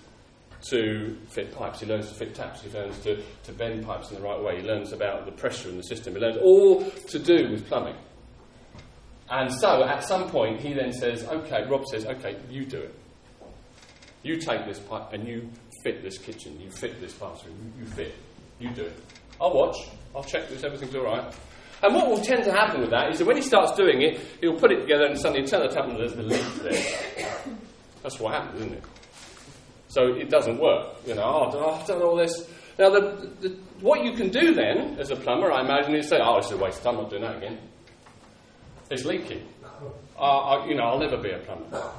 [0.70, 4.16] to fit pipes, he learns to fit taps, he learns to, to bend pipes in
[4.16, 7.18] the right way, he learns about the pressure in the system, he learns all to
[7.18, 7.96] do with plumbing.
[9.30, 12.94] And so at some point he then says, okay, Rob says, okay, you do it.
[14.22, 15.48] You take this pipe and you
[15.82, 18.14] fit this kitchen, you fit this bathroom, you, you fit,
[18.58, 18.98] you do it.
[19.40, 19.76] I'll watch,
[20.14, 21.34] I'll check this, everything's all right.
[21.82, 24.18] And what will tend to happen with that is that when he starts doing it,
[24.40, 27.28] he'll put it together and suddenly turn the tap and there's the leak there.
[28.02, 28.84] That's what happens, isn't it?
[29.88, 30.96] So it doesn't work.
[31.06, 32.48] You know, oh, I've done all this.
[32.78, 33.48] Now, the, the,
[33.80, 36.56] what you can do then, as a plumber, I imagine, is say, oh, it's a
[36.56, 37.58] waste of time, I'm not doing that again.
[38.90, 39.46] It's leaking.
[40.18, 41.90] Uh, I, you know, I'll never be a plumber.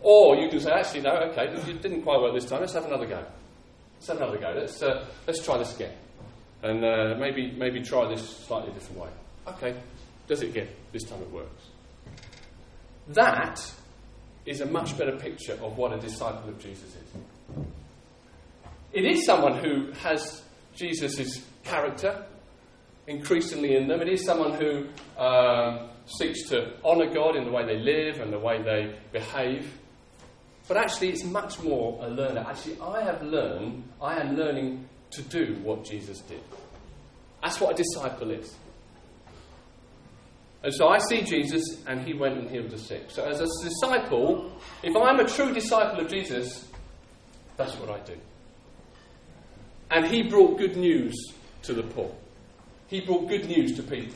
[0.00, 2.86] Or you can say, actually, no, okay, it didn't quite work this time, let's have
[2.86, 3.24] another go.
[3.94, 4.52] Let's have another go.
[4.56, 5.94] Let's, uh, let's try this again.
[6.62, 9.08] And uh, maybe, maybe try this slightly different way.
[9.46, 9.76] Okay,
[10.26, 10.68] does it again?
[10.92, 11.66] This time it works.
[13.08, 13.60] That
[14.46, 17.64] is a much better picture of what a disciple of Jesus is.
[18.92, 20.42] It is someone who has
[20.74, 22.24] Jesus' character
[23.06, 24.00] increasingly in them.
[24.00, 24.86] It is someone who
[25.18, 29.78] uh, seeks to honour God in the way they live and the way they behave.
[30.68, 32.44] But actually, it's much more a learner.
[32.48, 36.42] Actually, I have learned, I am learning to do what Jesus did.
[37.42, 38.54] That's what a disciple is.
[40.62, 43.10] And so I see Jesus, and he went and healed the sick.
[43.10, 44.52] So, as a disciple,
[44.84, 46.68] if I'm a true disciple of Jesus,
[47.56, 48.14] that's what I do.
[49.90, 51.14] And he brought good news
[51.62, 52.14] to the poor,
[52.92, 54.14] he brought good news to people.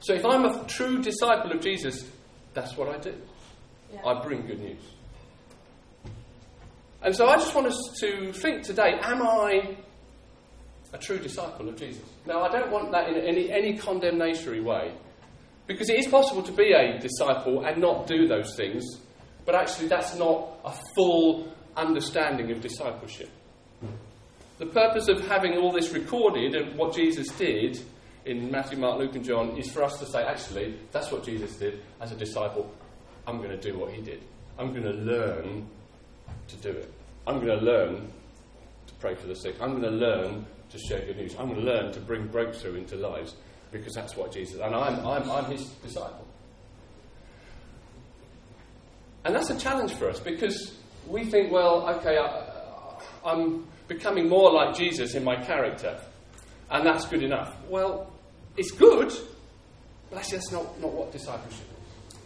[0.00, 2.04] So, if I'm a true disciple of Jesus,
[2.52, 3.14] that's what I do.
[3.94, 4.04] Yeah.
[4.04, 4.82] I bring good news.
[7.00, 9.76] And so I just want us to think today am I
[10.92, 12.02] a true disciple of Jesus?
[12.26, 14.94] Now, I don't want that in any, any condemnatory way.
[15.68, 18.84] Because it is possible to be a disciple and not do those things,
[19.46, 23.30] but actually that's not a full understanding of discipleship.
[24.58, 27.80] The purpose of having all this recorded and what Jesus did
[28.24, 31.56] in Matthew, Mark, Luke, and John is for us to say, actually, that's what Jesus
[31.56, 32.72] did as a disciple.
[33.26, 34.22] I'm going to do what he did.
[34.58, 35.66] I'm going to learn
[36.48, 36.92] to do it.
[37.26, 38.12] I'm going to learn
[38.86, 39.56] to pray for the sick.
[39.60, 41.34] I'm going to learn to share good news.
[41.38, 43.34] I'm going to learn to bring breakthrough into lives
[43.70, 46.26] because that's what Jesus, and I'm, I'm, I'm his disciple.
[49.24, 54.52] And that's a challenge for us because we think, well, okay, I, I'm becoming more
[54.52, 55.98] like Jesus in my character,
[56.70, 57.56] and that's good enough.
[57.68, 58.11] Well,
[58.56, 59.12] it's good,
[60.10, 62.18] but actually, that's not, not what discipleship is.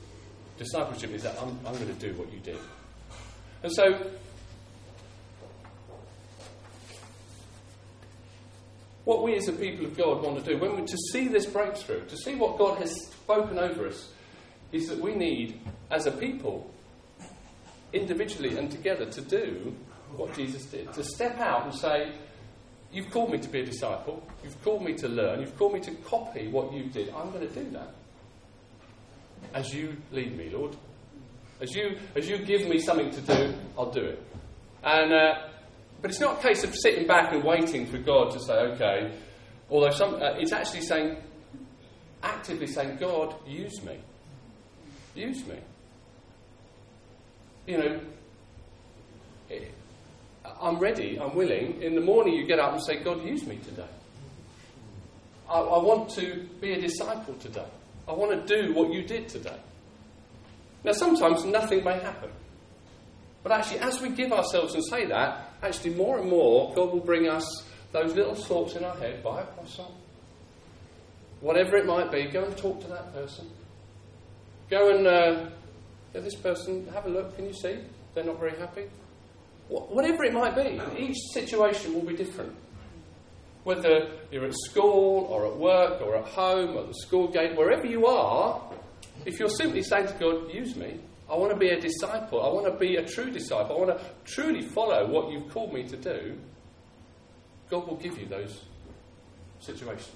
[0.58, 2.58] Discipleship is that I'm, I'm going to do what you did.
[3.62, 4.10] And so,
[9.04, 11.46] what we as a people of God want to do, when we, to see this
[11.46, 14.08] breakthrough, to see what God has spoken over us,
[14.72, 15.60] is that we need,
[15.90, 16.68] as a people,
[17.92, 19.74] individually and together, to do
[20.16, 20.92] what Jesus did.
[20.94, 22.12] To step out and say,
[22.96, 24.26] You've called me to be a disciple.
[24.42, 25.42] You've called me to learn.
[25.42, 27.11] You've called me to copy what you did.
[27.11, 27.94] I'm going to do that.
[29.52, 30.74] As you lead me, Lord.
[31.61, 34.26] As you, as you give me something to do, I'll do it.
[34.82, 35.35] And, uh,
[36.00, 39.12] but it's not a case of sitting back and waiting for God to say, okay.
[39.68, 41.18] Although some, uh, it's actually saying,
[42.22, 43.98] actively saying, God, use me.
[45.14, 45.59] Use me.
[47.66, 48.00] You know,
[50.61, 51.82] I'm ready, I'm willing.
[51.82, 53.88] In the morning, you get up and say, God, use me today.
[55.48, 57.66] I, I want to be a disciple today.
[58.09, 59.59] I want to do what you did today.
[60.85, 62.30] Now, sometimes nothing may happen.
[63.42, 67.00] But actually, as we give ourselves and say that, actually, more and more, God will
[67.00, 69.92] bring us those little thoughts in our head buy a croissant.
[71.40, 73.48] Whatever it might be, go and talk to that person.
[74.68, 75.50] Go and, uh,
[76.12, 77.78] this person, have a look, can you see?
[78.14, 78.87] They're not very happy.
[79.68, 82.55] Whatever it might be, each situation will be different.
[83.64, 87.57] Whether you're at school or at work or at home or at the school gate,
[87.57, 88.62] wherever you are,
[89.24, 92.48] if you're simply saying to God, use me, I want to be a disciple, I
[92.48, 95.83] want to be a true disciple, I want to truly follow what you've called me
[95.88, 96.38] to do,
[97.68, 98.62] God will give you those
[99.59, 100.12] situations.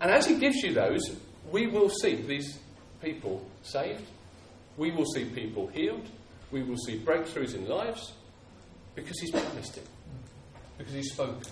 [0.00, 1.00] And as He gives you those,
[1.52, 2.58] we will see these
[3.00, 4.04] people saved,
[4.76, 6.08] we will see people healed,
[6.50, 8.12] we will see breakthroughs in lives
[8.94, 9.86] because He's promised it,
[10.76, 11.42] because He's spoken.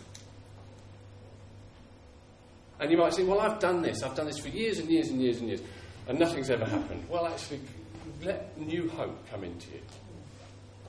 [2.78, 5.08] And you might say, Well, I've done this, I've done this for years and years
[5.08, 5.60] and years and years,
[6.08, 7.04] and nothing's ever happened.
[7.08, 7.60] Well, actually,
[8.22, 9.80] let new hope come into you.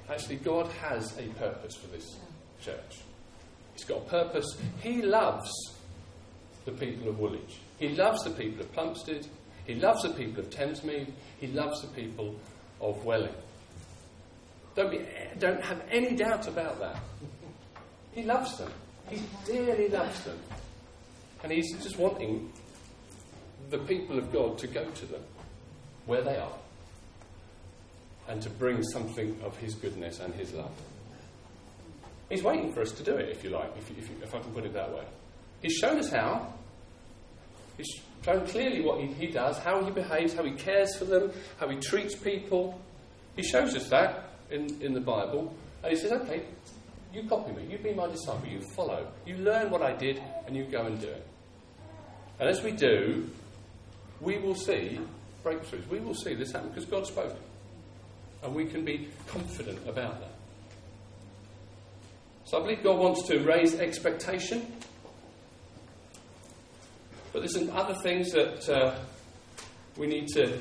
[0.09, 2.17] Actually, God has a purpose for this
[2.61, 2.99] church.
[3.73, 4.57] He's got a purpose.
[4.81, 5.51] He loves
[6.65, 7.59] the people of Woolwich.
[7.77, 9.27] He loves the people of Plumstead.
[9.65, 11.11] He loves the people of Thamesmead.
[11.39, 12.35] He loves the people
[12.81, 13.35] of Welling.
[14.77, 15.03] Don't, be,
[15.39, 16.97] don't have any doubt about that.
[18.11, 18.71] He loves them.
[19.09, 20.37] He dearly loves them.
[21.41, 22.53] And he's just wanting
[23.71, 25.23] the people of God to go to them
[26.05, 26.53] where they are
[28.27, 30.71] and to bring something of his goodness and his love.
[32.29, 34.51] He's waiting for us to do it, if you like, if, if, if I can
[34.51, 35.05] put it that way.
[35.63, 36.53] He's shown us how.
[37.77, 41.31] He's shown clearly what he, he does, how he behaves, how he cares for them,
[41.59, 42.79] how he treats people.
[43.35, 45.53] He shows us that in, in the Bible.
[45.83, 46.43] And he says, okay,
[47.13, 47.67] you copy me.
[47.69, 48.47] You be my disciple.
[48.47, 49.07] You follow.
[49.25, 51.25] You learn what I did and you go and do it.
[52.39, 53.29] And as we do,
[54.21, 54.99] we will see
[55.43, 55.87] breakthroughs.
[55.87, 57.35] We will see this happen because God spoke.
[58.43, 60.31] And we can be confident about that.
[62.45, 64.71] So I believe God wants to raise expectation.
[67.33, 68.95] But there's some other things that uh,
[69.97, 70.59] we need to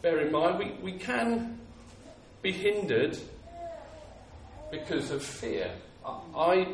[0.00, 0.58] bear in mind.
[0.58, 1.57] We, we can
[2.42, 3.18] be hindered
[4.70, 5.70] because of fear.
[6.04, 6.66] I,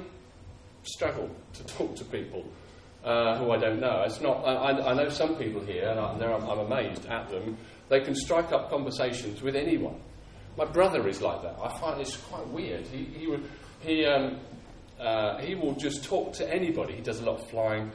[0.84, 2.44] struggle to talk to people
[3.04, 4.02] uh, who I don't know.
[4.06, 4.44] It's not.
[4.44, 7.56] I, I know some people here, and I'm, I'm, amazed at them.
[7.88, 10.00] They can strike up conversations with anyone.
[10.56, 11.56] My brother is like that.
[11.62, 12.86] I find this quite weird.
[12.86, 13.36] He he
[13.80, 14.38] he, um,
[14.98, 16.94] uh, he will just talk to anybody.
[16.94, 17.90] He does a lot of flying,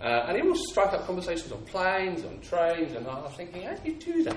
[0.00, 3.74] uh, and he will strike up conversations on planes, on trains, and I'm thinking, how
[3.74, 4.36] do you do that?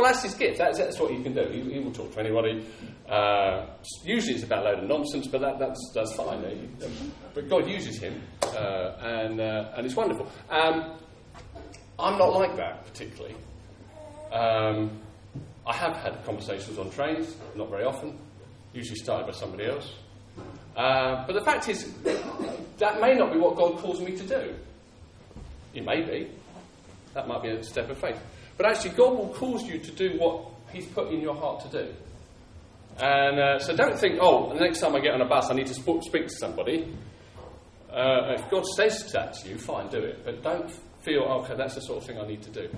[0.00, 0.56] Well, that's his gift.
[0.56, 1.44] That's, that's what he can do.
[1.52, 2.64] He, he will talk to anybody.
[3.06, 3.66] Uh,
[4.02, 6.42] usually it's about a load of nonsense, but that, that's, that's fine.
[7.34, 10.26] But God uses him, uh, and, uh, and it's wonderful.
[10.48, 10.96] Um,
[11.98, 13.36] I'm not like that particularly.
[14.32, 15.02] Um,
[15.66, 18.18] I have had conversations on trains, not very often,
[18.72, 19.92] usually started by somebody else.
[20.76, 21.92] Uh, but the fact is,
[22.78, 24.54] that may not be what God calls me to do.
[25.74, 26.30] It may be.
[27.12, 28.18] That might be a step of faith.
[28.60, 31.82] But actually, God will cause you to do what He's put in your heart to
[31.82, 31.94] do.
[32.98, 35.54] And uh, so don't think, oh, the next time I get on a bus, I
[35.54, 36.94] need to sp- speak to somebody.
[37.90, 40.26] Uh, if God says that to you, fine, do it.
[40.26, 40.70] But don't
[41.00, 42.68] feel, oh, okay, that's the sort of thing I need to do.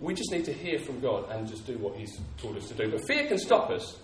[0.00, 2.74] We just need to hear from God and just do what He's told us to
[2.74, 2.90] do.
[2.90, 3.96] But fear can stop us.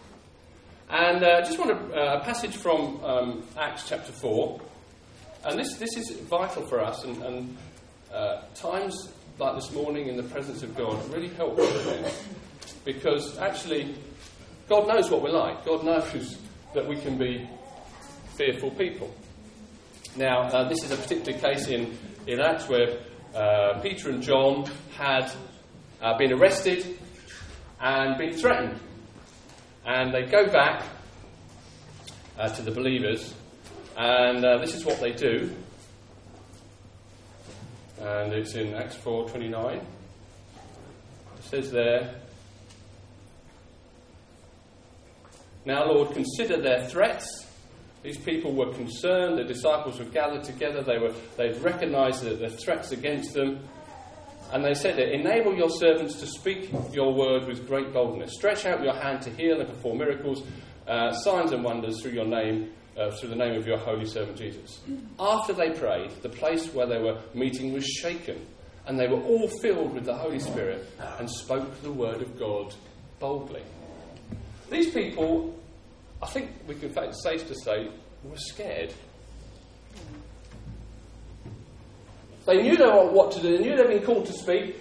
[0.89, 4.61] And I uh, just want a, uh, a passage from um, Acts chapter 4.
[5.47, 7.03] And this, this is vital for us.
[7.03, 7.57] And, and
[8.15, 12.83] uh, times like this morning in the presence of God really help with.
[12.85, 13.95] Because actually,
[14.69, 15.65] God knows what we're like.
[15.65, 16.39] God knows
[16.75, 17.49] that we can be
[18.35, 19.15] fearful people.
[20.17, 21.97] Now, uh, this is a particular case in,
[22.27, 22.99] in Acts where
[23.35, 24.65] uh, Peter and John
[24.97, 25.31] had
[26.03, 26.99] uh, been arrested
[27.81, 28.81] and been threatened.
[29.87, 30.83] And they go back
[32.37, 33.35] uh, to the believers,
[33.97, 35.55] and uh, this is what they do
[38.01, 39.77] and it's in Acts 4:29.
[39.77, 39.85] It
[41.43, 42.15] says there,
[45.65, 47.47] "Now, Lord, consider their threats.
[48.03, 52.49] These people were concerned, the disciples were gathered together, they were, they'd recognized the, the
[52.49, 53.59] threats against them,
[54.53, 58.33] and they said enable your servants to speak your word with great boldness.
[58.35, 60.43] Stretch out your hand to heal and perform miracles,
[60.87, 64.37] uh, signs and wonders through your name, uh, through the name of your holy servant
[64.37, 64.81] Jesus.
[65.19, 68.45] After they prayed, the place where they were meeting was shaken,
[68.87, 70.87] and they were all filled with the Holy Spirit
[71.19, 72.75] and spoke the word of God
[73.19, 73.63] boldly.
[74.71, 75.55] These people,
[76.23, 77.91] I think we can safe to say,
[78.25, 78.93] were scared
[82.49, 83.59] They knew they were what to do.
[83.59, 84.77] They knew they'd been called to speak.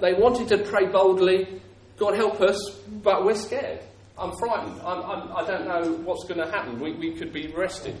[0.00, 1.60] They wanted to pray boldly.
[1.96, 2.56] God help us,
[3.02, 3.80] but we're scared.
[4.18, 4.80] I'm frightened.
[4.82, 6.80] I'm, I'm, I do not know what's going to happen.
[6.80, 7.96] We, we could be arrested.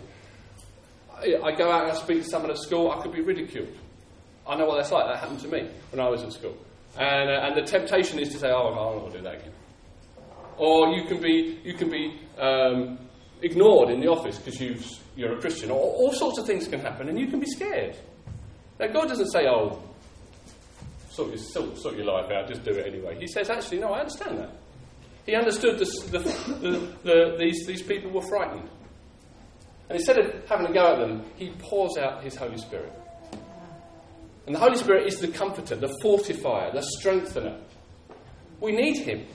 [1.14, 3.76] I, I go out and I speak to someone at school, I could be ridiculed.
[4.46, 5.06] I know what that's like.
[5.06, 6.56] That happened to me when I was at school.
[6.98, 9.34] And, uh, and the temptation is to say, oh, I don't want to do that
[9.36, 9.52] again.
[10.56, 12.98] Or you can be, you can be um,
[13.42, 15.70] ignored in the office because you're a Christian.
[15.70, 17.96] Or all sorts of things can happen, and you can be scared.
[18.80, 19.80] Now, God doesn't say, oh,
[21.10, 23.18] sort your, sort your life out, just do it anyway.
[23.20, 24.50] He says, actually, no, I understand that.
[25.28, 28.66] He understood the, the, the, these, these people were frightened.
[29.90, 32.90] And instead of having a go at them, he pours out his Holy Spirit.
[34.46, 37.60] And the Holy Spirit is the comforter, the fortifier, the strengthener.
[38.62, 39.26] We need him.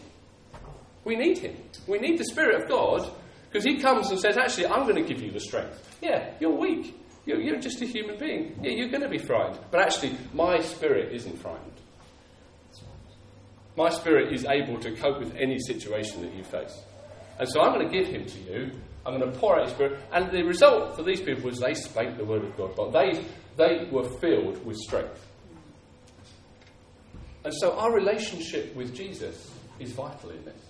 [1.05, 1.57] We need him.
[1.85, 3.11] We need the Spirit of God
[3.51, 5.95] because he comes and says, Actually, I'm going to give you the strength.
[6.01, 6.99] Yeah, you're weak.
[7.27, 8.57] You're, you're just a human being.
[8.63, 9.59] Yeah, you're going to be frightened.
[9.69, 11.72] But actually, my spirit isn't frightened.
[13.75, 16.79] My spirit is able to cope with any situation that you face.
[17.39, 18.71] And so I'm going to give him to you.
[19.05, 19.99] I'm going to pour out his spirit.
[20.11, 22.75] And the result for these people was they spake the word of God.
[22.75, 23.25] But they,
[23.57, 25.27] they were filled with strength.
[27.43, 30.61] And so our relationship with Jesus is vital in this.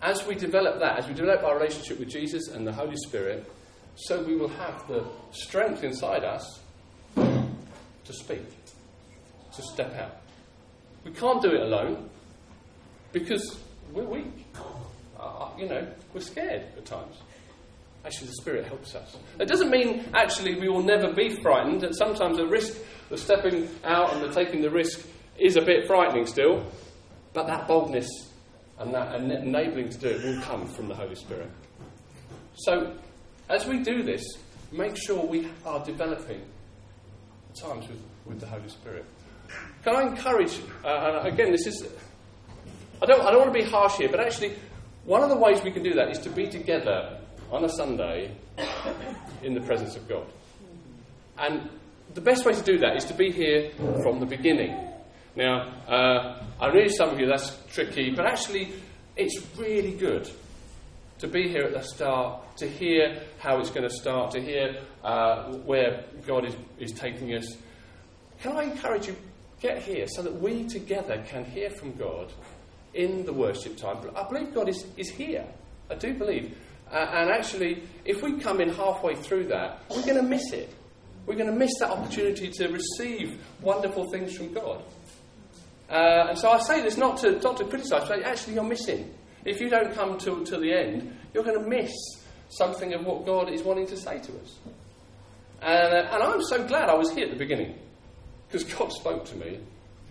[0.00, 3.50] As we develop that, as we develop our relationship with Jesus and the Holy Spirit,
[3.96, 6.60] so we will have the strength inside us
[7.16, 8.46] to speak,
[9.54, 10.16] to step out.
[11.04, 12.08] We can't do it alone
[13.12, 13.58] because
[13.92, 14.46] we're weak.
[15.18, 17.16] Uh, uh, you know, we're scared at times.
[18.04, 19.16] Actually, the Spirit helps us.
[19.40, 21.82] It doesn't mean actually we will never be frightened.
[21.82, 22.76] And sometimes the risk,
[23.10, 25.06] of stepping out and the taking the risk,
[25.36, 26.64] is a bit frightening still.
[27.32, 28.08] But that boldness
[28.78, 31.50] and that enabling to do it will come from the Holy Spirit.
[32.54, 32.96] So
[33.48, 34.22] as we do this,
[34.70, 36.42] make sure we are developing
[37.60, 39.04] times with, with the Holy Spirit.
[39.84, 41.88] Can I encourage, uh, again, this is,
[43.00, 44.54] I don't, I don't want to be harsh here, but actually,
[45.04, 47.18] one of the ways we can do that is to be together
[47.50, 48.36] on a Sunday
[49.42, 50.26] in the presence of God.
[51.38, 51.70] And
[52.14, 53.70] the best way to do that is to be here
[54.02, 54.76] from the beginning.
[55.36, 58.72] Now, uh, I know some of you that's tricky, but actually,
[59.16, 60.28] it's really good
[61.18, 64.82] to be here at the start, to hear how it's going to start, to hear
[65.04, 67.56] uh, where God is, is taking us.
[68.40, 69.16] Can I encourage you,
[69.60, 72.32] get here so that we together can hear from God
[72.94, 73.98] in the worship time?
[74.16, 75.46] I believe God is, is here.
[75.90, 76.56] I do believe.
[76.90, 80.74] Uh, and actually, if we come in halfway through that, we're going to miss it.
[81.26, 84.82] We're going to miss that opportunity to receive wonderful things from God.
[85.90, 89.14] Uh, and so I say this not to, not to criticise, but actually you're missing.
[89.44, 91.92] If you don't come to, to the end, you're going to miss
[92.48, 94.58] something of what God is wanting to say to us.
[95.60, 97.74] And, uh, and I'm so glad I was here at the beginning
[98.48, 99.60] because God spoke to me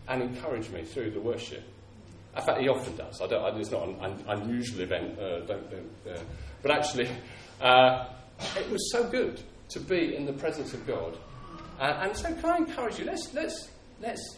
[0.08, 1.64] and encouraged me through the worship.
[2.36, 3.20] In fact, He often does.
[3.20, 6.20] I I, it's not an un, unusual event, uh, don't, don't, uh,
[6.62, 7.10] but actually,
[7.62, 8.06] uh,
[8.58, 11.18] it was so good to be in the presence of God.
[11.80, 13.06] and so, can I encourage you?
[13.06, 13.70] Let's let's
[14.02, 14.38] let's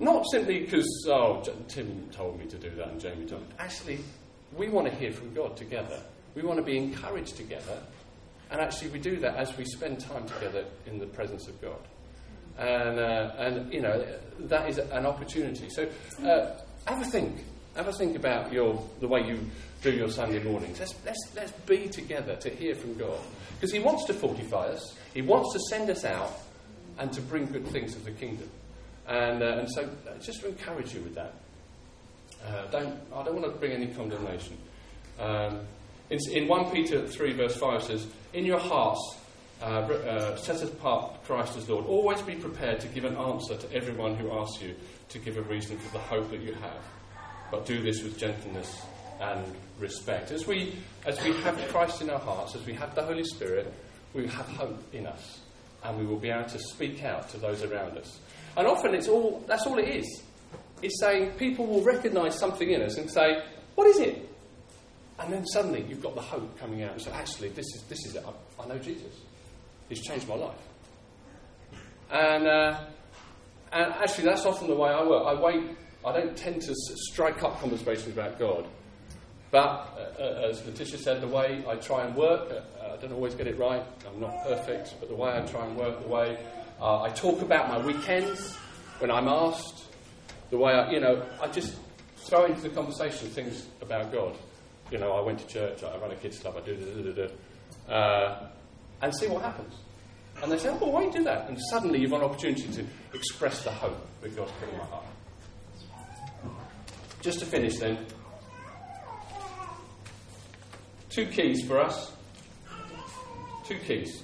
[0.00, 3.48] not simply because, oh, Tim told me to do that and Jamie told me.
[3.58, 3.98] Actually,
[4.56, 6.00] we want to hear from God together.
[6.34, 7.82] We want to be encouraged together.
[8.50, 11.80] And actually, we do that as we spend time together in the presence of God.
[12.58, 14.04] And, uh, and you know,
[14.40, 15.68] that is an opportunity.
[15.70, 15.88] So,
[16.24, 17.44] uh, have a think.
[17.76, 19.38] Have a think about your, the way you
[19.82, 20.80] do your Sunday mornings.
[20.80, 23.18] Let's, let's, let's be together to hear from God.
[23.54, 26.32] Because He wants to fortify us, He wants to send us out
[26.98, 28.50] and to bring good things of the kingdom.
[29.06, 31.34] And, uh, and so, uh, just to encourage you with that.
[32.44, 34.56] Uh, don't, I don't want to bring any condemnation.
[35.18, 35.60] Um,
[36.10, 39.16] in, in 1 Peter 3, verse 5 says, In your hearts,
[39.60, 41.86] uh, uh, set apart Christ as Lord.
[41.86, 44.74] Always be prepared to give an answer to everyone who asks you
[45.10, 46.82] to give a reason for the hope that you have.
[47.50, 48.82] But do this with gentleness
[49.20, 49.44] and
[49.78, 50.30] respect.
[50.30, 50.74] As we,
[51.06, 53.72] as we have Christ in our hearts, as we have the Holy Spirit,
[54.14, 55.40] we have hope in us.
[55.82, 58.18] And we will be able to speak out to those around us.
[58.56, 60.22] And often it's all, that's all it is.
[60.82, 63.42] It's saying people will recognise something in us and say,
[63.74, 64.28] What is it?
[65.18, 68.06] And then suddenly you've got the hope coming out and say, actually, this is, this
[68.06, 68.24] is it.
[68.24, 69.12] I, I know Jesus.
[69.88, 70.58] He's changed my life.
[72.10, 72.80] And, uh,
[73.72, 75.26] and actually, that's often the way I work.
[75.26, 75.64] I wait,
[76.04, 78.66] I don't tend to strike up conversations about God.
[79.50, 79.58] But
[80.18, 83.34] uh, uh, as Letitia said, the way I try and work, uh, I don't always
[83.34, 83.82] get it right.
[84.06, 86.38] I'm not perfect, but the way I try and work, the way
[86.80, 88.56] uh, I talk about my weekends
[88.98, 89.84] when I'm asked,
[90.50, 91.76] the way I, you know, I just
[92.16, 94.36] throw into the conversation things about God.
[94.90, 97.28] You know, I went to church, I run a kids club, I do da da
[97.86, 98.48] da uh,
[99.02, 99.74] and see what happens.
[100.42, 101.48] And they say, oh, why do you do that?
[101.48, 104.84] And suddenly you've got an opportunity to express the hope that God's put in my
[104.84, 105.04] heart.
[107.20, 108.06] Just to finish then,
[111.10, 112.12] two keys for us.
[113.64, 114.22] Two keys.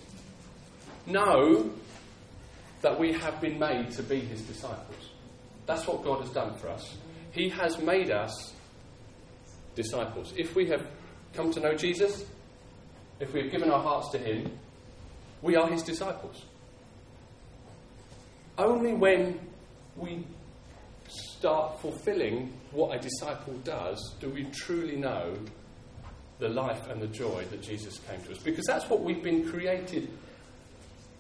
[1.06, 1.70] Know
[2.82, 5.10] that we have been made to be his disciples.
[5.66, 6.96] That's what God has done for us.
[7.32, 8.54] He has made us
[9.74, 10.32] disciples.
[10.36, 10.86] If we have
[11.32, 12.24] come to know Jesus,
[13.18, 14.50] if we have given our hearts to him,
[15.44, 16.46] we are his disciples.
[18.56, 19.38] Only when
[19.94, 20.24] we
[21.06, 25.36] start fulfilling what a disciple does do we truly know
[26.38, 28.38] the life and the joy that Jesus came to us.
[28.38, 30.08] Because that's what we've been created,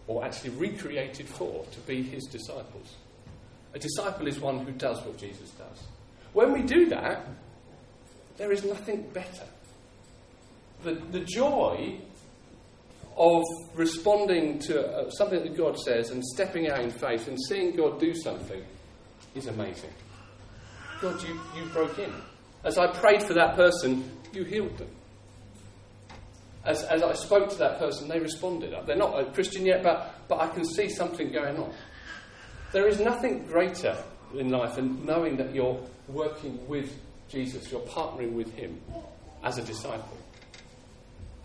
[0.06, 2.96] or actually recreated for, to be his disciples.
[3.74, 5.84] A disciple is one who does what Jesus does.
[6.32, 7.26] When we do that,
[8.38, 9.44] there is nothing better.
[10.82, 11.98] The, the joy
[13.16, 13.42] of
[13.74, 18.00] responding to uh, something that God says and stepping out in faith and seeing God
[18.00, 18.62] do something
[19.34, 19.90] is amazing.
[21.00, 22.12] God, you, you broke in.
[22.64, 24.88] As I prayed for that person, you healed them.
[26.64, 28.74] As, as I spoke to that person, they responded.
[28.86, 31.72] They're not a Christian yet, but, but I can see something going on.
[32.72, 33.96] There is nothing greater
[34.34, 36.98] in life than knowing that you're working with
[37.28, 38.80] Jesus, you're partnering with Him
[39.42, 40.16] as a disciple.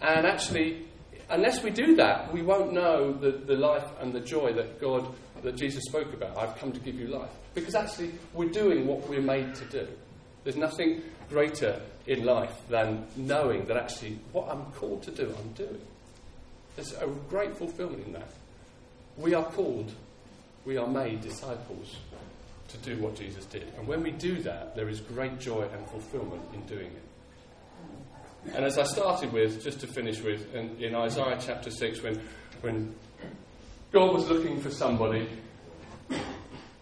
[0.01, 0.87] And actually,
[1.29, 5.07] unless we do that, we won't know the, the life and the joy that God,
[5.43, 6.37] that Jesus spoke about.
[6.37, 7.31] I've come to give you life.
[7.53, 9.87] Because actually, we're doing what we're made to do.
[10.43, 15.51] There's nothing greater in life than knowing that actually what I'm called to do, I'm
[15.53, 15.81] doing.
[16.75, 18.29] There's a great fulfillment in that.
[19.17, 19.91] We are called,
[20.65, 21.97] we are made disciples
[22.69, 23.71] to do what Jesus did.
[23.77, 27.08] And when we do that, there is great joy and fulfillment in doing it.
[28.53, 32.21] And as I started with, just to finish with, in, in Isaiah chapter 6, when,
[32.61, 32.95] when
[33.91, 35.27] God was looking for somebody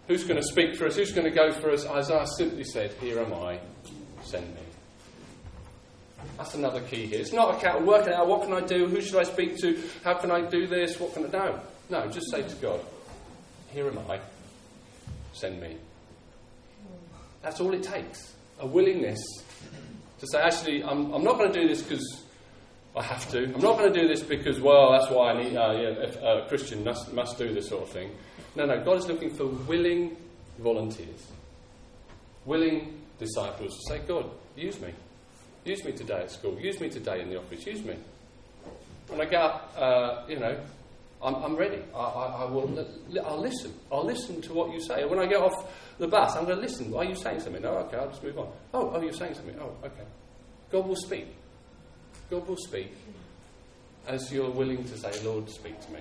[0.08, 2.92] who's going to speak for us, who's going to go for us, Isaiah simply said,
[3.02, 3.60] Here am I,
[4.24, 4.62] send me.
[6.38, 7.20] That's another key here.
[7.20, 9.82] It's not a cat working out what can I do, who should I speak to,
[10.04, 11.60] how can I do this, what can I do?
[11.90, 12.80] No, just say to God,
[13.72, 14.20] Here am I,
[15.34, 15.78] send me.
[17.42, 18.34] That's all it takes.
[18.60, 19.20] A willingness
[20.20, 22.24] to say, actually, I'm, I'm not going to do this because
[22.96, 23.44] I have to.
[23.44, 26.48] I'm not going to do this because, well, that's why I need, uh, yeah, a
[26.48, 28.12] Christian must, must do this sort of thing.
[28.56, 30.18] No, no, God is looking for willing
[30.60, 31.28] volunteers,
[32.46, 34.94] willing disciples to say, God, use me.
[35.64, 36.58] Use me today at school.
[36.60, 37.66] Use me today in the office.
[37.66, 37.96] Use me.
[39.08, 40.58] When I get up, uh, you know,
[41.22, 41.82] I'm, I'm ready.
[41.94, 42.88] I, I, I, will.
[43.26, 43.74] I'll listen.
[43.92, 45.06] I'll listen to what you say.
[45.06, 45.54] When I get off
[45.98, 46.94] the bus, I'm going to listen.
[46.94, 47.66] Are you saying something?
[47.66, 47.98] Oh, okay.
[47.98, 48.50] I'll just move on.
[48.74, 49.58] Oh, oh, you're saying something.
[49.60, 50.04] Oh, okay.
[50.72, 51.28] God will speak.
[52.30, 52.94] God will speak
[54.08, 56.00] as you're willing to say, Lord, speak to me.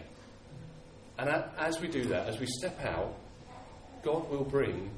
[1.18, 3.14] And as we do that, as we step out,
[4.02, 4.90] God will bring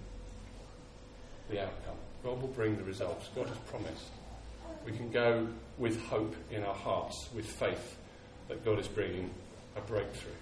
[1.48, 1.96] the outcome.
[2.24, 3.28] God will bring the results.
[3.34, 4.10] God has promised.
[4.84, 5.46] We can go
[5.78, 7.96] with hope in our hearts, with faith
[8.48, 9.30] that God is bringing
[9.76, 10.32] a breakthrough.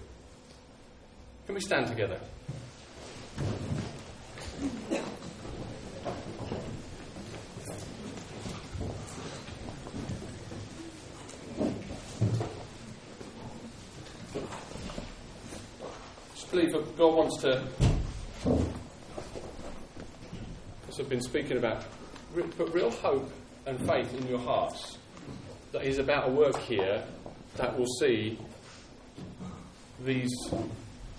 [1.45, 2.19] Can we stand together?
[16.33, 17.63] Just believe that God wants to,
[20.89, 21.85] as I've been speaking about,
[22.57, 23.31] put real hope
[23.67, 24.97] and faith in your hearts
[25.73, 27.03] that He's about a work here
[27.57, 28.39] that will see
[30.03, 30.31] these,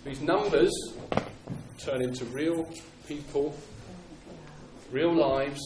[0.05, 0.73] these numbers
[1.85, 2.69] turn into real
[3.07, 3.57] people,
[4.91, 5.61] real lives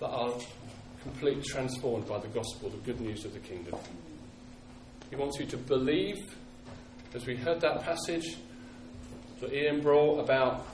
[0.00, 0.32] that are
[1.02, 3.78] completely transformed by the gospel, the good news of the kingdom.
[5.10, 6.16] He wants you to believe,
[7.14, 8.38] as we heard that passage
[9.42, 10.64] that Ian brought about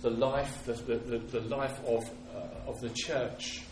[0.00, 2.02] the life, the, the, the, life of,
[2.34, 3.62] uh, of the church,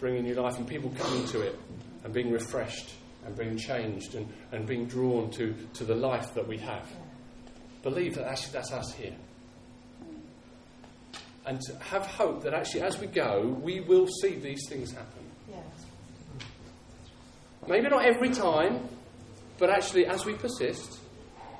[0.00, 1.58] bringing new life and people coming to it
[2.02, 2.90] and being refreshed
[3.24, 6.88] and being changed and, and being drawn to, to the life that we have.
[7.84, 9.14] Believe that actually that's us here.
[11.46, 15.24] and have hope that actually, as we go, we will see these things happen.
[15.48, 15.56] Yeah.
[17.68, 18.88] Maybe not every time,
[19.58, 20.98] but actually, as we persist,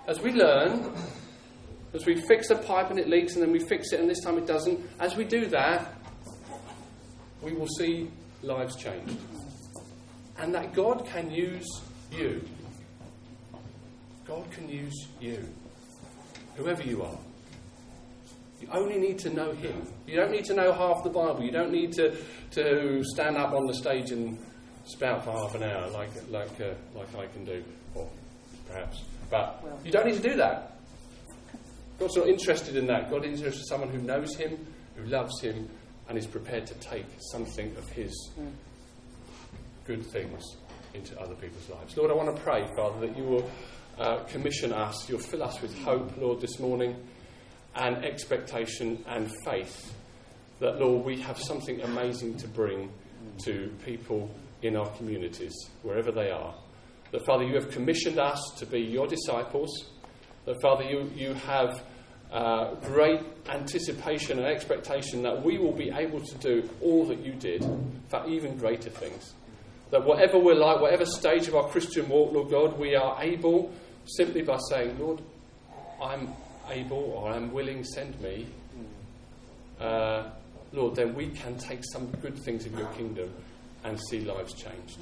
[0.06, 0.92] as we learn,
[1.92, 4.20] as we fix a pipe and it leaks and then we fix it and this
[4.20, 5.94] time it doesn't, as we do that,
[7.42, 8.10] we will see
[8.42, 9.16] lives changed.
[10.38, 11.66] And that God can use
[12.12, 12.42] you.
[14.26, 15.48] God can use you,
[16.56, 17.18] whoever you are.
[18.60, 19.86] You only need to know Him.
[20.06, 21.42] You don't need to know half the Bible.
[21.44, 22.16] You don't need to,
[22.52, 24.38] to stand up on the stage and
[24.84, 27.62] spout for half an hour like, like, uh, like I can do,
[27.94, 28.08] or
[28.68, 29.02] perhaps.
[29.30, 30.78] But you don't need to do that.
[31.98, 33.10] God's not interested in that.
[33.10, 35.68] God is interested in someone who knows Him, who loves Him,
[36.08, 38.30] and is prepared to take something of His
[39.86, 40.56] good things
[40.94, 41.96] into other people's lives.
[41.96, 43.50] Lord, I want to pray, Father, that you will
[43.98, 46.96] uh, commission us, you'll fill us with hope, Lord, this morning,
[47.74, 49.94] and expectation and faith
[50.60, 52.90] that, Lord, we have something amazing to bring
[53.44, 54.30] to people
[54.62, 56.54] in our communities, wherever they are.
[57.16, 59.70] That, Father, you have commissioned us to be your disciples.
[60.44, 61.82] That, Father, you, you have
[62.30, 67.32] uh, great anticipation and expectation that we will be able to do all that you
[67.32, 67.64] did,
[68.10, 69.32] for even greater things.
[69.92, 73.72] That whatever we're like, whatever stage of our Christian walk, Lord God, we are able
[74.04, 75.22] simply by saying, Lord,
[76.02, 76.34] I'm
[76.68, 78.46] able or I'm willing, send me.
[79.80, 80.24] Uh,
[80.70, 83.32] Lord, then we can take some good things of your kingdom
[83.84, 84.98] and see lives changed.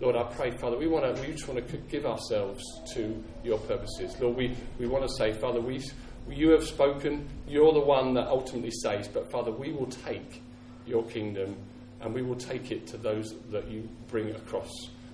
[0.00, 2.62] Lord, I pray, Father, we want to, we just want to give ourselves
[2.94, 4.16] to your purposes.
[4.20, 5.82] Lord, we, we want to say, Father, we,
[6.28, 10.40] you have spoken, you're the one that ultimately saves, but Father, we will take
[10.86, 11.56] your kingdom
[12.00, 14.70] and we will take it to those that you bring across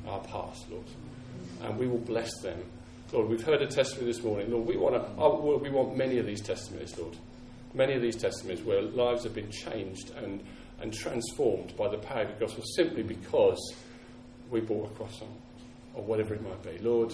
[0.07, 0.87] our path, Lord.
[1.62, 2.62] And we will bless them.
[3.11, 4.51] Lord, we've heard a testimony this morning.
[4.51, 7.16] Lord, we want, to, oh, we want many of these testimonies, Lord.
[7.72, 10.45] Many of these testimonies where lives have been changed and,
[10.80, 13.74] and transformed by the power of the gospel simply because
[14.55, 15.28] we brought a cross on,
[15.94, 16.78] or whatever it might be.
[16.78, 17.12] Lord,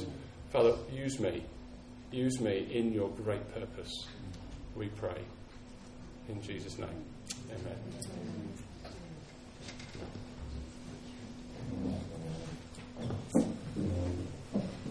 [0.50, 1.42] Father, use me.
[2.12, 4.06] Use me in your great purpose.
[4.76, 5.24] We pray.
[6.28, 6.88] In Jesus' name.
[7.50, 7.78] Amen.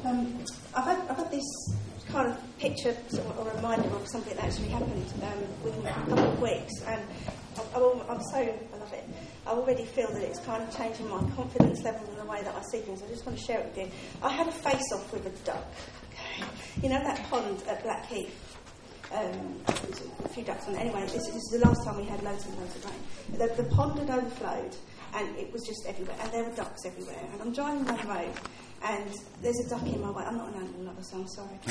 [0.03, 0.43] Um,
[0.75, 1.43] I've, had, I've had this
[2.07, 5.93] kind of picture, sort of a reminder of something that actually happened um, within a
[5.93, 7.01] couple of weeks, and
[7.75, 8.59] I'm, I'm so,
[9.49, 12.53] I already feel that it's kind of changing my confidence level and the way that
[12.53, 13.01] I see things.
[13.01, 13.91] I just want to share it with you.
[14.21, 15.65] I had a face off with a duck.
[16.13, 16.47] Okay,
[16.83, 18.57] you know that pond at Blackheath.
[19.11, 19.59] Um,
[20.23, 20.81] a few ducks on it.
[20.81, 23.39] Anyway, this, this is the last time we had loads and loads of rain.
[23.39, 24.75] The, the pond had overflowed,
[25.15, 27.27] and it was just everywhere, and there were ducks everywhere.
[27.33, 28.33] And I'm driving down the road,
[28.83, 30.23] and there's a duck in my way.
[30.23, 31.59] I'm not an animal lover, so I'm sorry.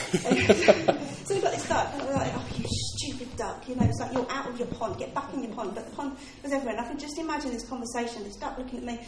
[1.24, 3.68] so we've got this duck, and we're like, oh, you stupid duck.
[3.68, 5.74] You know, it's like, you're out of your pond, get back in your pond.
[5.74, 6.76] But the pond was everywhere.
[6.76, 9.00] And I can just imagine this conversation, this duck looking at me,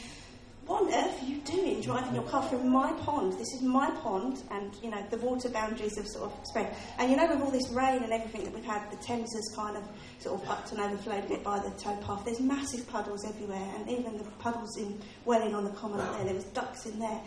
[0.71, 3.33] what on earth are you doing driving your car through my pond?
[3.33, 6.77] This is my pond, and you know the water boundaries have sort of spread.
[6.97, 9.53] And you know, with all this rain and everything that we've had, the Thames has
[9.57, 9.83] kind of
[10.21, 12.25] sort of upped and overflowed a bit by the towpath.
[12.25, 16.25] There's massive puddles everywhere, and even the puddles in Welling on the common there.
[16.25, 17.21] There was ducks in there,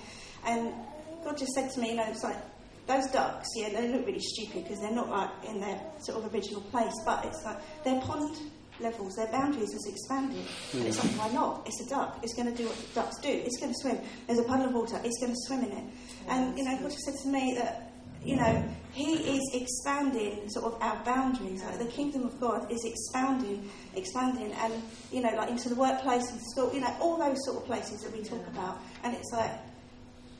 [0.45, 0.73] and
[1.23, 2.37] God just said to me, you know, it's like
[2.87, 6.33] those ducks, yeah, they look really stupid because they're not like in their sort of
[6.33, 8.35] original place, but it's like their pond
[8.79, 10.45] levels, their boundaries has expanded.
[10.71, 10.79] Mm.
[10.79, 11.63] And it's like, why not?
[11.65, 12.19] It's a duck.
[12.23, 13.29] It's going to do what ducks do.
[13.29, 13.99] It's going to swim.
[14.27, 14.99] There's a puddle of water.
[15.03, 15.83] It's going to swim in it.
[16.27, 17.91] And, you know, God just said to me that,
[18.25, 21.63] you know, He is expanding sort of our boundaries.
[21.63, 24.73] Like the kingdom of God is expanding, expanding, and,
[25.11, 28.01] you know, like into the workplace and school, you know, all those sort of places
[28.01, 28.79] that we talk about.
[29.03, 29.51] And it's like,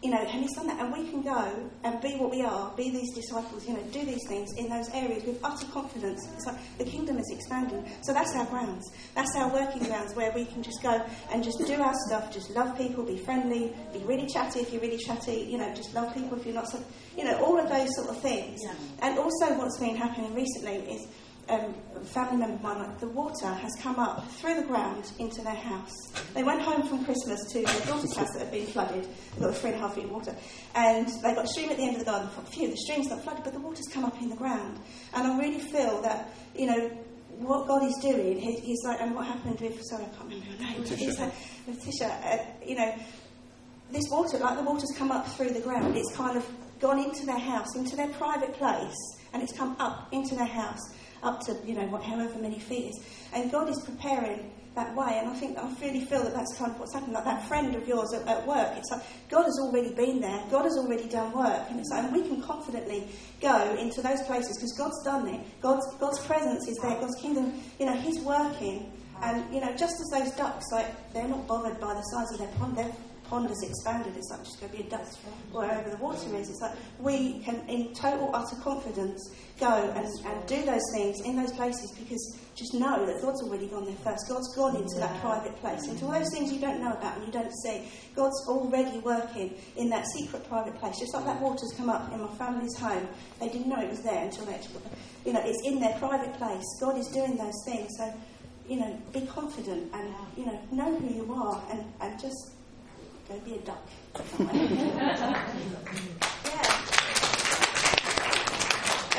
[0.03, 2.73] you know, and he's done that, and we can go and be what we are,
[2.75, 6.27] be these disciples, you know, do these things in those areas with utter confidence.
[6.35, 7.89] It's like the kingdom is expanding.
[8.01, 8.91] So that's our grounds.
[9.15, 11.01] That's our working grounds where we can just go
[11.31, 14.81] and just do our stuff, just love people, be friendly, be really chatty if you're
[14.81, 16.83] really chatty, you know, just love people if you're not so,
[17.17, 18.59] you know, all of those sort of things.
[18.61, 18.73] Yeah.
[19.03, 21.07] And also what's been happening recently is
[21.49, 25.11] um, a family member of mine, like, the water has come up through the ground
[25.19, 25.91] into their house.
[26.33, 29.07] They went home from Christmas to their daughter's house that had been flooded.
[29.33, 30.35] They've got three and a half feet of water.
[30.75, 32.29] And they've got a stream at the end of the garden.
[32.51, 34.79] Phew, the stream's not flooded, but the water's come up in the ground.
[35.13, 36.89] And I really feel that, you know,
[37.37, 40.45] what God is doing, he, he's like, and what happened with, sorry, I can't remember
[40.45, 40.81] your name.
[40.81, 41.31] Letitia.
[41.67, 42.95] Letitia, uh, you know,
[43.91, 46.45] this water, like the water's come up through the ground, it's kind of
[46.79, 48.95] gone into their house, into their private place,
[49.33, 50.79] and it's come up into their house
[51.23, 53.03] up to, you know, what, however many feet is.
[53.33, 55.19] And God is preparing that way.
[55.19, 57.13] And I think I really feel that that's kind of what's happened.
[57.13, 60.43] Like that friend of yours at, at work, it's like God has already been there.
[60.49, 63.07] God has already done work, and it's like and we can confidently
[63.41, 65.61] go into those places because God's done it.
[65.61, 66.99] God's God's presence is there.
[66.99, 68.91] God's kingdom, you know, He's working.
[69.21, 72.39] And you know, just as those ducks, like they're not bothered by the size of
[72.39, 72.91] their pond, their
[73.25, 74.13] pond has expanded.
[74.15, 75.05] It's like just going to be a duck
[75.51, 76.49] wherever the water is.
[76.49, 81.35] It's like we can, in total utter confidence, go and, and do those things in
[81.35, 84.27] those places because just know that God's already gone there first.
[84.27, 87.25] God's gone into that private place, into all those things you don't know about and
[87.25, 87.87] you don't see.
[88.15, 90.99] God's already working in that secret private place.
[90.99, 93.07] Just like that water's come up in my family's home,
[93.39, 94.59] they didn't know it was there until they,
[95.25, 96.63] you know, it's in their private place.
[96.79, 97.89] God is doing those things.
[97.97, 98.13] So
[98.67, 102.51] you know, be confident and, you know, know who you are and, and just
[103.43, 103.89] be a duck.
[104.39, 105.43] yeah.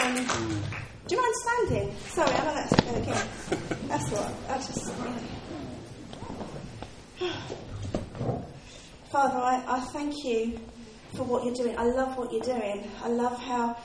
[0.01, 0.63] Um,
[1.07, 1.97] do you mind standing?
[2.09, 3.29] Sorry, I know that's again.
[3.89, 4.49] That's what.
[4.49, 4.93] That's just.
[9.11, 10.59] Father, I, I thank you
[11.15, 11.79] for what you're doing.
[11.79, 12.91] I love what you're doing.
[13.03, 13.77] I love how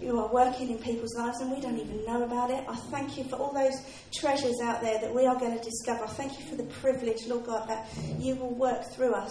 [0.00, 2.64] you are working in people's lives and we don't even know about it.
[2.68, 3.74] I thank you for all those
[4.12, 6.04] treasures out there that we are going to discover.
[6.04, 7.86] I thank you for the privilege, Lord God, that
[8.18, 9.30] you will work through us.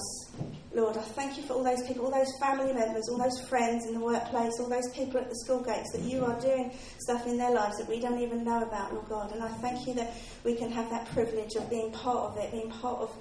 [0.73, 3.85] Lord, I thank you for all those people, all those family members, all those friends
[3.85, 7.27] in the workplace, all those people at the school gates, that you are doing stuff
[7.27, 9.31] in their lives that we don't even know about, Lord God.
[9.33, 10.13] And I thank you that
[10.45, 13.11] we can have that privilege of being part of it, being part of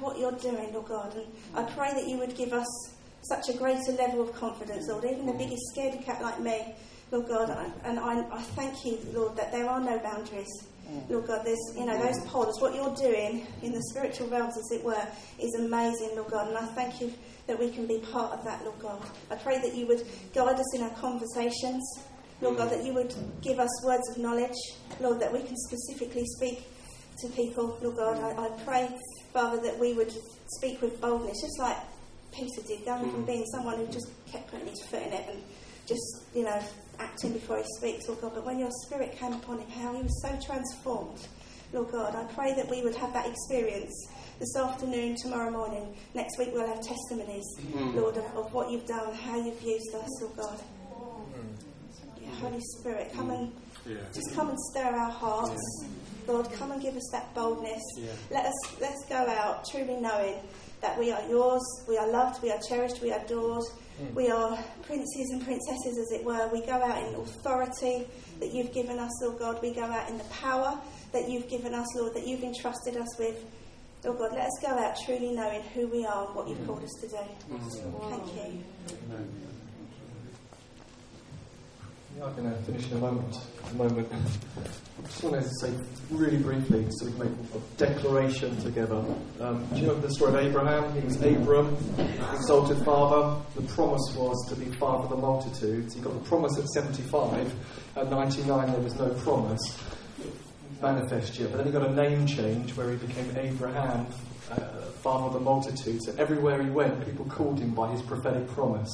[0.00, 1.14] what you're doing, Lord God.
[1.14, 2.66] And I pray that you would give us
[3.22, 5.04] such a greater level of confidence, Lord.
[5.04, 6.74] Even the biggest scaredy cat like me,
[7.12, 7.50] Lord God,
[7.84, 10.48] and I, I thank you, Lord, that there are no boundaries.
[10.92, 11.10] Mm.
[11.10, 12.26] Lord God, there's, you know, those mm.
[12.26, 15.06] poles, what you're doing in the spiritual realms, as it were,
[15.40, 17.12] is amazing, Lord God, and I thank you
[17.46, 19.02] that we can be part of that, Lord God.
[19.30, 21.82] I pray that you would guide us in our conversations,
[22.40, 22.76] Lord God, mm.
[22.76, 24.56] that you would give us words of knowledge,
[25.00, 26.64] Lord, that we can specifically speak
[27.20, 28.16] to people, Lord God.
[28.18, 28.88] I, I pray,
[29.32, 30.12] Father, that we would
[30.58, 31.76] speak with boldness, just like
[32.32, 33.26] Peter did, going from mm.
[33.26, 35.42] being someone who just kept putting his foot in it and
[35.86, 36.62] just, you know,
[36.98, 38.32] acting before he speaks, Lord God.
[38.34, 41.26] But when your spirit came upon him, how he was so transformed,
[41.72, 42.14] Lord God.
[42.14, 43.92] I pray that we would have that experience
[44.38, 45.96] this afternoon, tomorrow morning.
[46.14, 47.94] Next week we'll have testimonies, mm.
[47.94, 50.60] Lord, of, of, what you've done, how you've used us, Lord God.
[50.60, 52.22] Mm.
[52.22, 53.52] Yeah, Holy Spirit, come and
[53.88, 53.96] yeah.
[54.12, 55.60] just come and stir our hearts.
[55.82, 55.88] Yeah.
[56.32, 57.82] Lord, come and give us that boldness.
[58.30, 60.36] Let us let's go out truly knowing
[60.80, 63.64] that we are yours, we are loved, we are cherished, we are adored,
[64.00, 64.14] mm.
[64.14, 66.48] we are princes and princesses, as it were.
[66.52, 68.06] We go out in authority
[68.40, 69.62] that you've given us, Lord God.
[69.62, 70.78] We go out in the power
[71.12, 73.44] that you've given us, Lord, that you've entrusted us with.
[74.04, 76.82] Lord God, let us go out truly knowing who we are and what you've called
[76.82, 77.16] us to do.
[77.50, 78.10] Mm.
[78.10, 78.64] Thank you.
[79.10, 79.52] Amen.
[82.16, 83.36] Yeah, I'm going to finish in a moment.
[83.70, 84.08] A moment.
[84.12, 85.72] I just wanted to say
[86.10, 89.02] really briefly, so we can make a declaration together.
[89.40, 90.92] Um, do you know the story of Abraham?
[90.94, 91.76] He was Abram,
[92.34, 93.42] exalted father.
[93.54, 95.94] The promise was to be father of the multitudes.
[95.94, 97.54] He got the promise at 75.
[97.96, 99.78] At 99, there was no promise
[100.82, 101.50] manifest yet.
[101.50, 104.06] But then he got a name change where he became Abraham,
[104.50, 104.56] uh,
[105.00, 106.08] father of the multitudes.
[106.08, 108.90] And everywhere he went, people called him by his prophetic promise.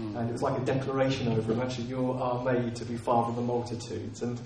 [0.00, 0.16] Mm.
[0.16, 3.30] And it was like a declaration over him actually, you are made to be father
[3.30, 4.22] of the multitudes.
[4.22, 4.40] And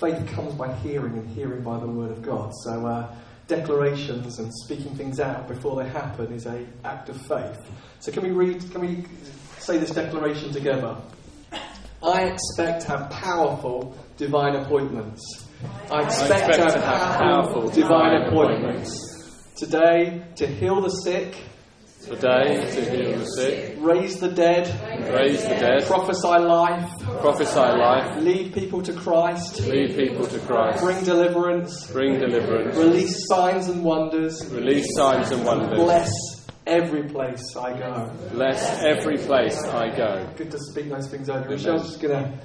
[0.00, 2.52] faith comes by hearing, and hearing by the word of God.
[2.64, 3.14] So, uh,
[3.48, 7.58] declarations and speaking things out before they happen is a act of faith.
[8.00, 9.04] So, can we read, can we
[9.58, 10.96] say this declaration together?
[12.02, 15.46] I expect to have powerful divine appointments.
[15.90, 18.90] I expect, I expect to have powerful divine appointments.
[19.56, 21.36] Today, to heal the sick
[22.02, 24.66] Today, to heal the sick, raise the dead,
[25.14, 26.90] raise the dead, prophesy life,
[27.20, 33.28] prophesy life, lead people to Christ, lead people to Christ, bring deliverance, bring deliverance, release
[33.28, 36.10] signs and wonders, release signs and wonders, bless
[36.66, 40.28] every place I go, bless every place I go.
[40.36, 41.48] Good to speak those things over.
[41.48, 42.36] Michelle's just gonna.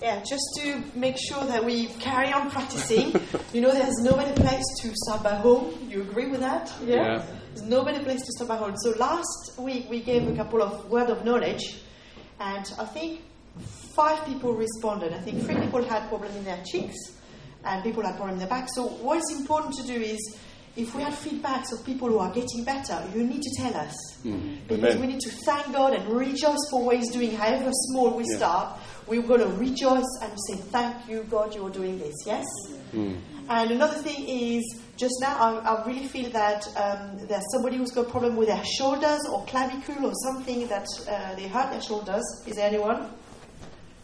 [0.00, 3.14] Yeah, just to make sure that we carry on practicing.
[3.52, 5.86] you know, there's no better place to start by home.
[5.90, 6.72] You agree with that?
[6.82, 6.96] yeah.
[6.96, 7.24] yeah.
[7.54, 8.76] There's no better place to stop at home.
[8.78, 11.82] So last week we gave a couple of word of knowledge,
[12.40, 13.20] and I think
[13.94, 15.12] five people responded.
[15.12, 16.96] I think three people had problem in their cheeks,
[17.64, 18.68] and people had problem in their back.
[18.74, 20.38] So what is important to do is,
[20.76, 23.94] if we have feedbacks of people who are getting better, you need to tell us
[24.24, 24.56] mm.
[24.66, 25.00] because Amen.
[25.02, 28.36] we need to thank God and rejoice for what He's doing, however small we yeah.
[28.38, 28.78] start.
[29.06, 32.46] We're going to rejoice and say, "Thank you, God, you're doing this." Yes.
[32.92, 33.20] Mm.
[33.48, 37.90] And another thing is just now, I, I really feel that um, there's somebody who's
[37.90, 41.82] got a problem with their shoulders or clavicle or something that uh, they hurt their
[41.82, 42.22] shoulders.
[42.46, 43.10] Is there anyone?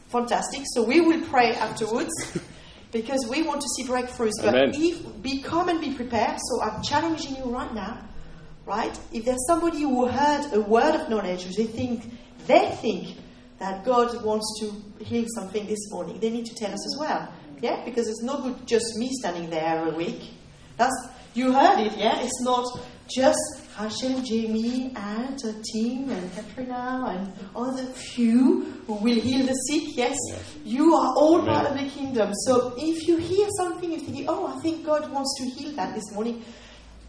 [0.08, 0.62] Fantastic.
[0.74, 2.10] So we will pray afterwards.
[2.92, 4.32] because we want to see breakthroughs.
[4.42, 4.72] But Amen.
[4.74, 6.38] if be calm and be prepared.
[6.40, 8.02] So I'm challenging you right now,
[8.66, 8.98] right?
[9.12, 12.10] If there's somebody who heard a word of knowledge, they think
[12.46, 13.16] they think
[13.58, 17.32] that God wants to heal something this morning, they need to tell us as well.
[17.60, 20.22] Yeah, because it's no good just me standing there every week.
[20.76, 20.94] That's
[21.34, 22.20] you heard it, yeah?
[22.20, 22.64] It's not
[23.08, 23.38] just
[23.80, 29.54] Rachel, Jamie, and uh, Tim, and Katrina, and all the few who will heal the
[29.54, 29.96] sick.
[29.96, 30.16] Yes,
[30.64, 31.54] you are all Amen.
[31.54, 32.32] part of the kingdom.
[32.46, 35.94] So if you hear something, you're thinking, oh, I think God wants to heal that
[35.94, 36.42] this morning.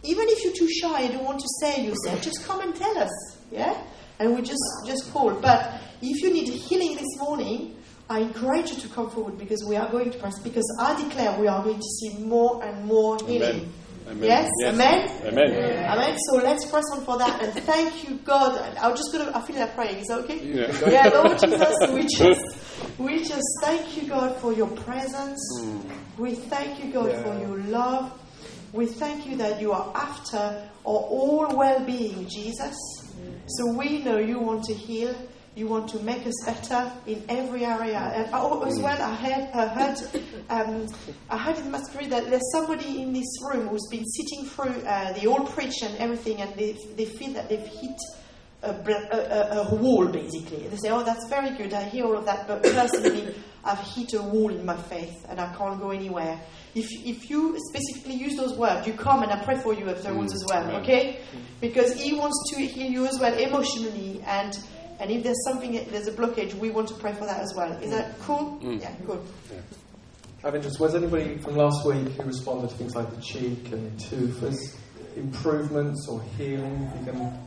[0.04, 2.98] Even if you're too shy, you don't want to say yourself, just come and tell
[3.00, 3.82] us, yeah?
[4.20, 5.34] And we just just call.
[5.34, 7.76] But if you need healing this morning,
[8.10, 10.40] I encourage you to come forward because we are going to press.
[10.40, 13.72] Because I declare we are going to see more and more healing.
[14.08, 14.24] Amen.
[14.24, 14.50] Yes?
[14.66, 15.08] Amen?
[15.26, 15.86] Amen.
[15.88, 16.18] Amen.
[16.30, 18.60] So let's press on for that and thank you, God.
[18.82, 19.32] I'm just gonna.
[19.36, 19.98] I feel like praying.
[19.98, 20.40] Is that okay?
[20.44, 20.90] Yeah.
[20.90, 25.40] Yeah, Lord Jesus, we just, we just thank you, God, for your presence.
[25.62, 25.92] Mm.
[26.18, 28.12] We thank you, God, for your love.
[28.74, 32.76] We thank you that you are after our all well-being, Jesus.
[33.20, 33.40] Mm.
[33.46, 35.16] So we know you want to heal.
[35.60, 38.00] You want to make us better in every area.
[38.00, 39.98] And oh, as well, I heard, I heard,
[40.50, 40.88] um,
[41.30, 44.82] I heard in my spirit that there's somebody in this room who's been sitting through
[44.88, 48.00] uh, the old preach and everything, and they, they feel that they've hit
[48.64, 50.66] a, bl- a, a, wall, basically.
[50.68, 53.36] They say, Oh, that's very good, I hear all of that, but personally,
[53.66, 56.40] I've hit a wall in my faith and I can't go anywhere.
[56.74, 60.34] If, if you specifically use those words, you come and I pray for you afterwards
[60.34, 61.20] as well, okay?
[61.60, 64.58] Because He wants to heal you as well emotionally, and,
[65.00, 67.72] and if there's something, there's a blockage, we want to pray for that as well.
[67.82, 68.60] Is that cool?
[68.62, 69.24] Yeah, cool.
[70.44, 73.72] Out of interest, was anybody from last week who responded to things like the cheek
[73.72, 74.78] and the tooth as
[75.16, 76.90] improvements or healing?
[76.94, 77.40] If you can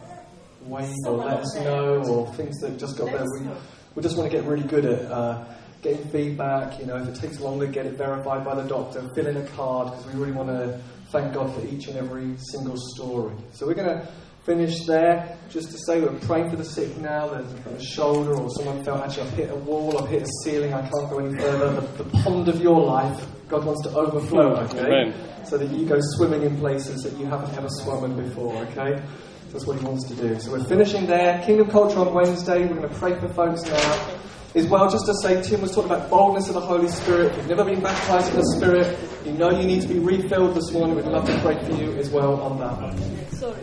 [0.65, 3.27] wave or let us know, or things that just got better.
[3.41, 3.49] We,
[3.95, 5.45] we just want to get really good at uh,
[5.83, 6.79] getting feedback.
[6.79, 9.09] You know, if it takes longer, get it verified by the doctor.
[9.15, 10.81] Fill in a card because we really want to
[11.11, 13.35] thank God for each and every single story.
[13.53, 14.09] So we're going to
[14.45, 15.39] finish there.
[15.49, 17.29] Just to say, we're praying for the sick now.
[17.29, 20.73] There's a shoulder, or someone felt actually I've hit a wall, I've hit a ceiling,
[20.73, 21.81] I can't go any further.
[21.81, 24.57] The, the pond of your life, God wants to overflow.
[24.57, 25.45] Okay Amen.
[25.45, 29.03] so that you go swimming in places that you haven't ever swum in before, okay?
[29.51, 30.41] That's what he wants to do.
[30.41, 31.43] So we're finishing there.
[31.45, 32.67] Kingdom Culture on Wednesday.
[32.67, 34.19] We're going to pray for folks now.
[34.55, 37.33] As well, just to say, Tim was talking about boldness of the Holy Spirit.
[37.33, 40.55] If you've never been baptized in the Spirit, you know you need to be refilled
[40.55, 40.97] this morning.
[40.97, 43.31] We'd love to pray for you as well on that one.
[43.33, 43.63] Sorry,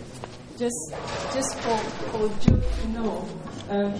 [0.60, 0.94] just
[1.34, 1.78] just for
[2.12, 3.26] for you to know,
[3.70, 3.94] um,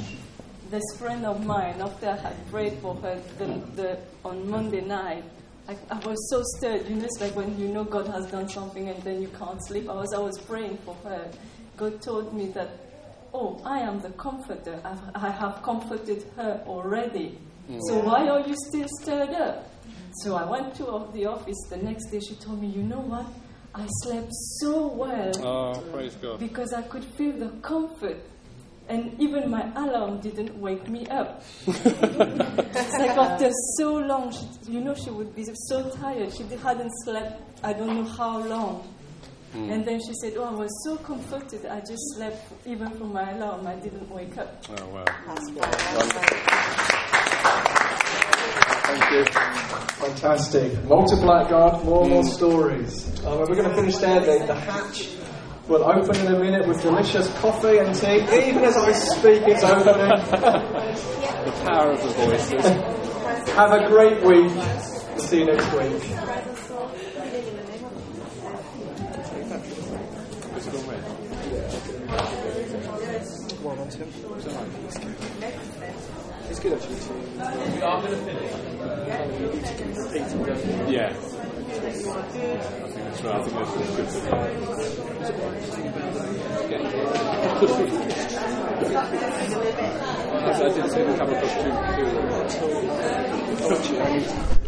[0.70, 3.46] this friend of mine, after I had prayed for her the,
[3.76, 5.24] the, on Monday night,
[5.70, 6.88] I, I was so stirred.
[6.90, 9.66] You know, it's like when you know God has done something and then you can't
[9.68, 9.90] sleep.
[9.90, 11.32] I was I was praying for her.
[11.78, 12.70] God told me that,
[13.34, 14.82] oh, I am the comforter.
[14.84, 17.38] I've, I have comforted her already.
[17.88, 19.70] So why are you still stirred up?
[20.24, 22.20] So I went to of- the office the next day.
[22.20, 23.28] She told me, you know what?
[23.76, 26.40] I slept so well Oh, praise God.
[26.40, 28.18] because I could feel the comfort.
[28.88, 31.44] And even my alarm didn't wake me up.
[31.68, 36.34] it's like after so long, she, you know, she would be so tired.
[36.34, 38.92] She hadn't slept, I don't know how long.
[39.54, 39.70] Hmm.
[39.70, 41.66] And then she said, Oh, I was so comforted.
[41.68, 43.68] I just slept even from my alarm.
[43.68, 44.64] I didn't wake up.
[44.70, 45.06] Oh, wow.
[48.90, 49.26] Thank you.
[50.08, 50.84] Fantastic.
[50.86, 51.86] Multiply God.
[51.86, 53.06] More and more stories.
[53.24, 54.20] Um, we're going to finish there.
[54.20, 55.10] The, the hatch
[55.68, 58.24] will open in a minute with delicious coffee and tea.
[58.50, 60.10] Even as I speak, it's opening.
[60.10, 62.66] The power of the voices.
[63.54, 64.50] Have a great week.
[65.20, 66.02] See you next week.
[76.62, 77.00] It's good actually.
[80.94, 81.08] Yeah.
[81.08, 82.04] I think
[83.06, 83.36] that's right.
[83.36, 83.56] I think
[83.96, 84.40] that's good.
[90.42, 91.72] I did see the couple of two,
[94.50, 94.59] two,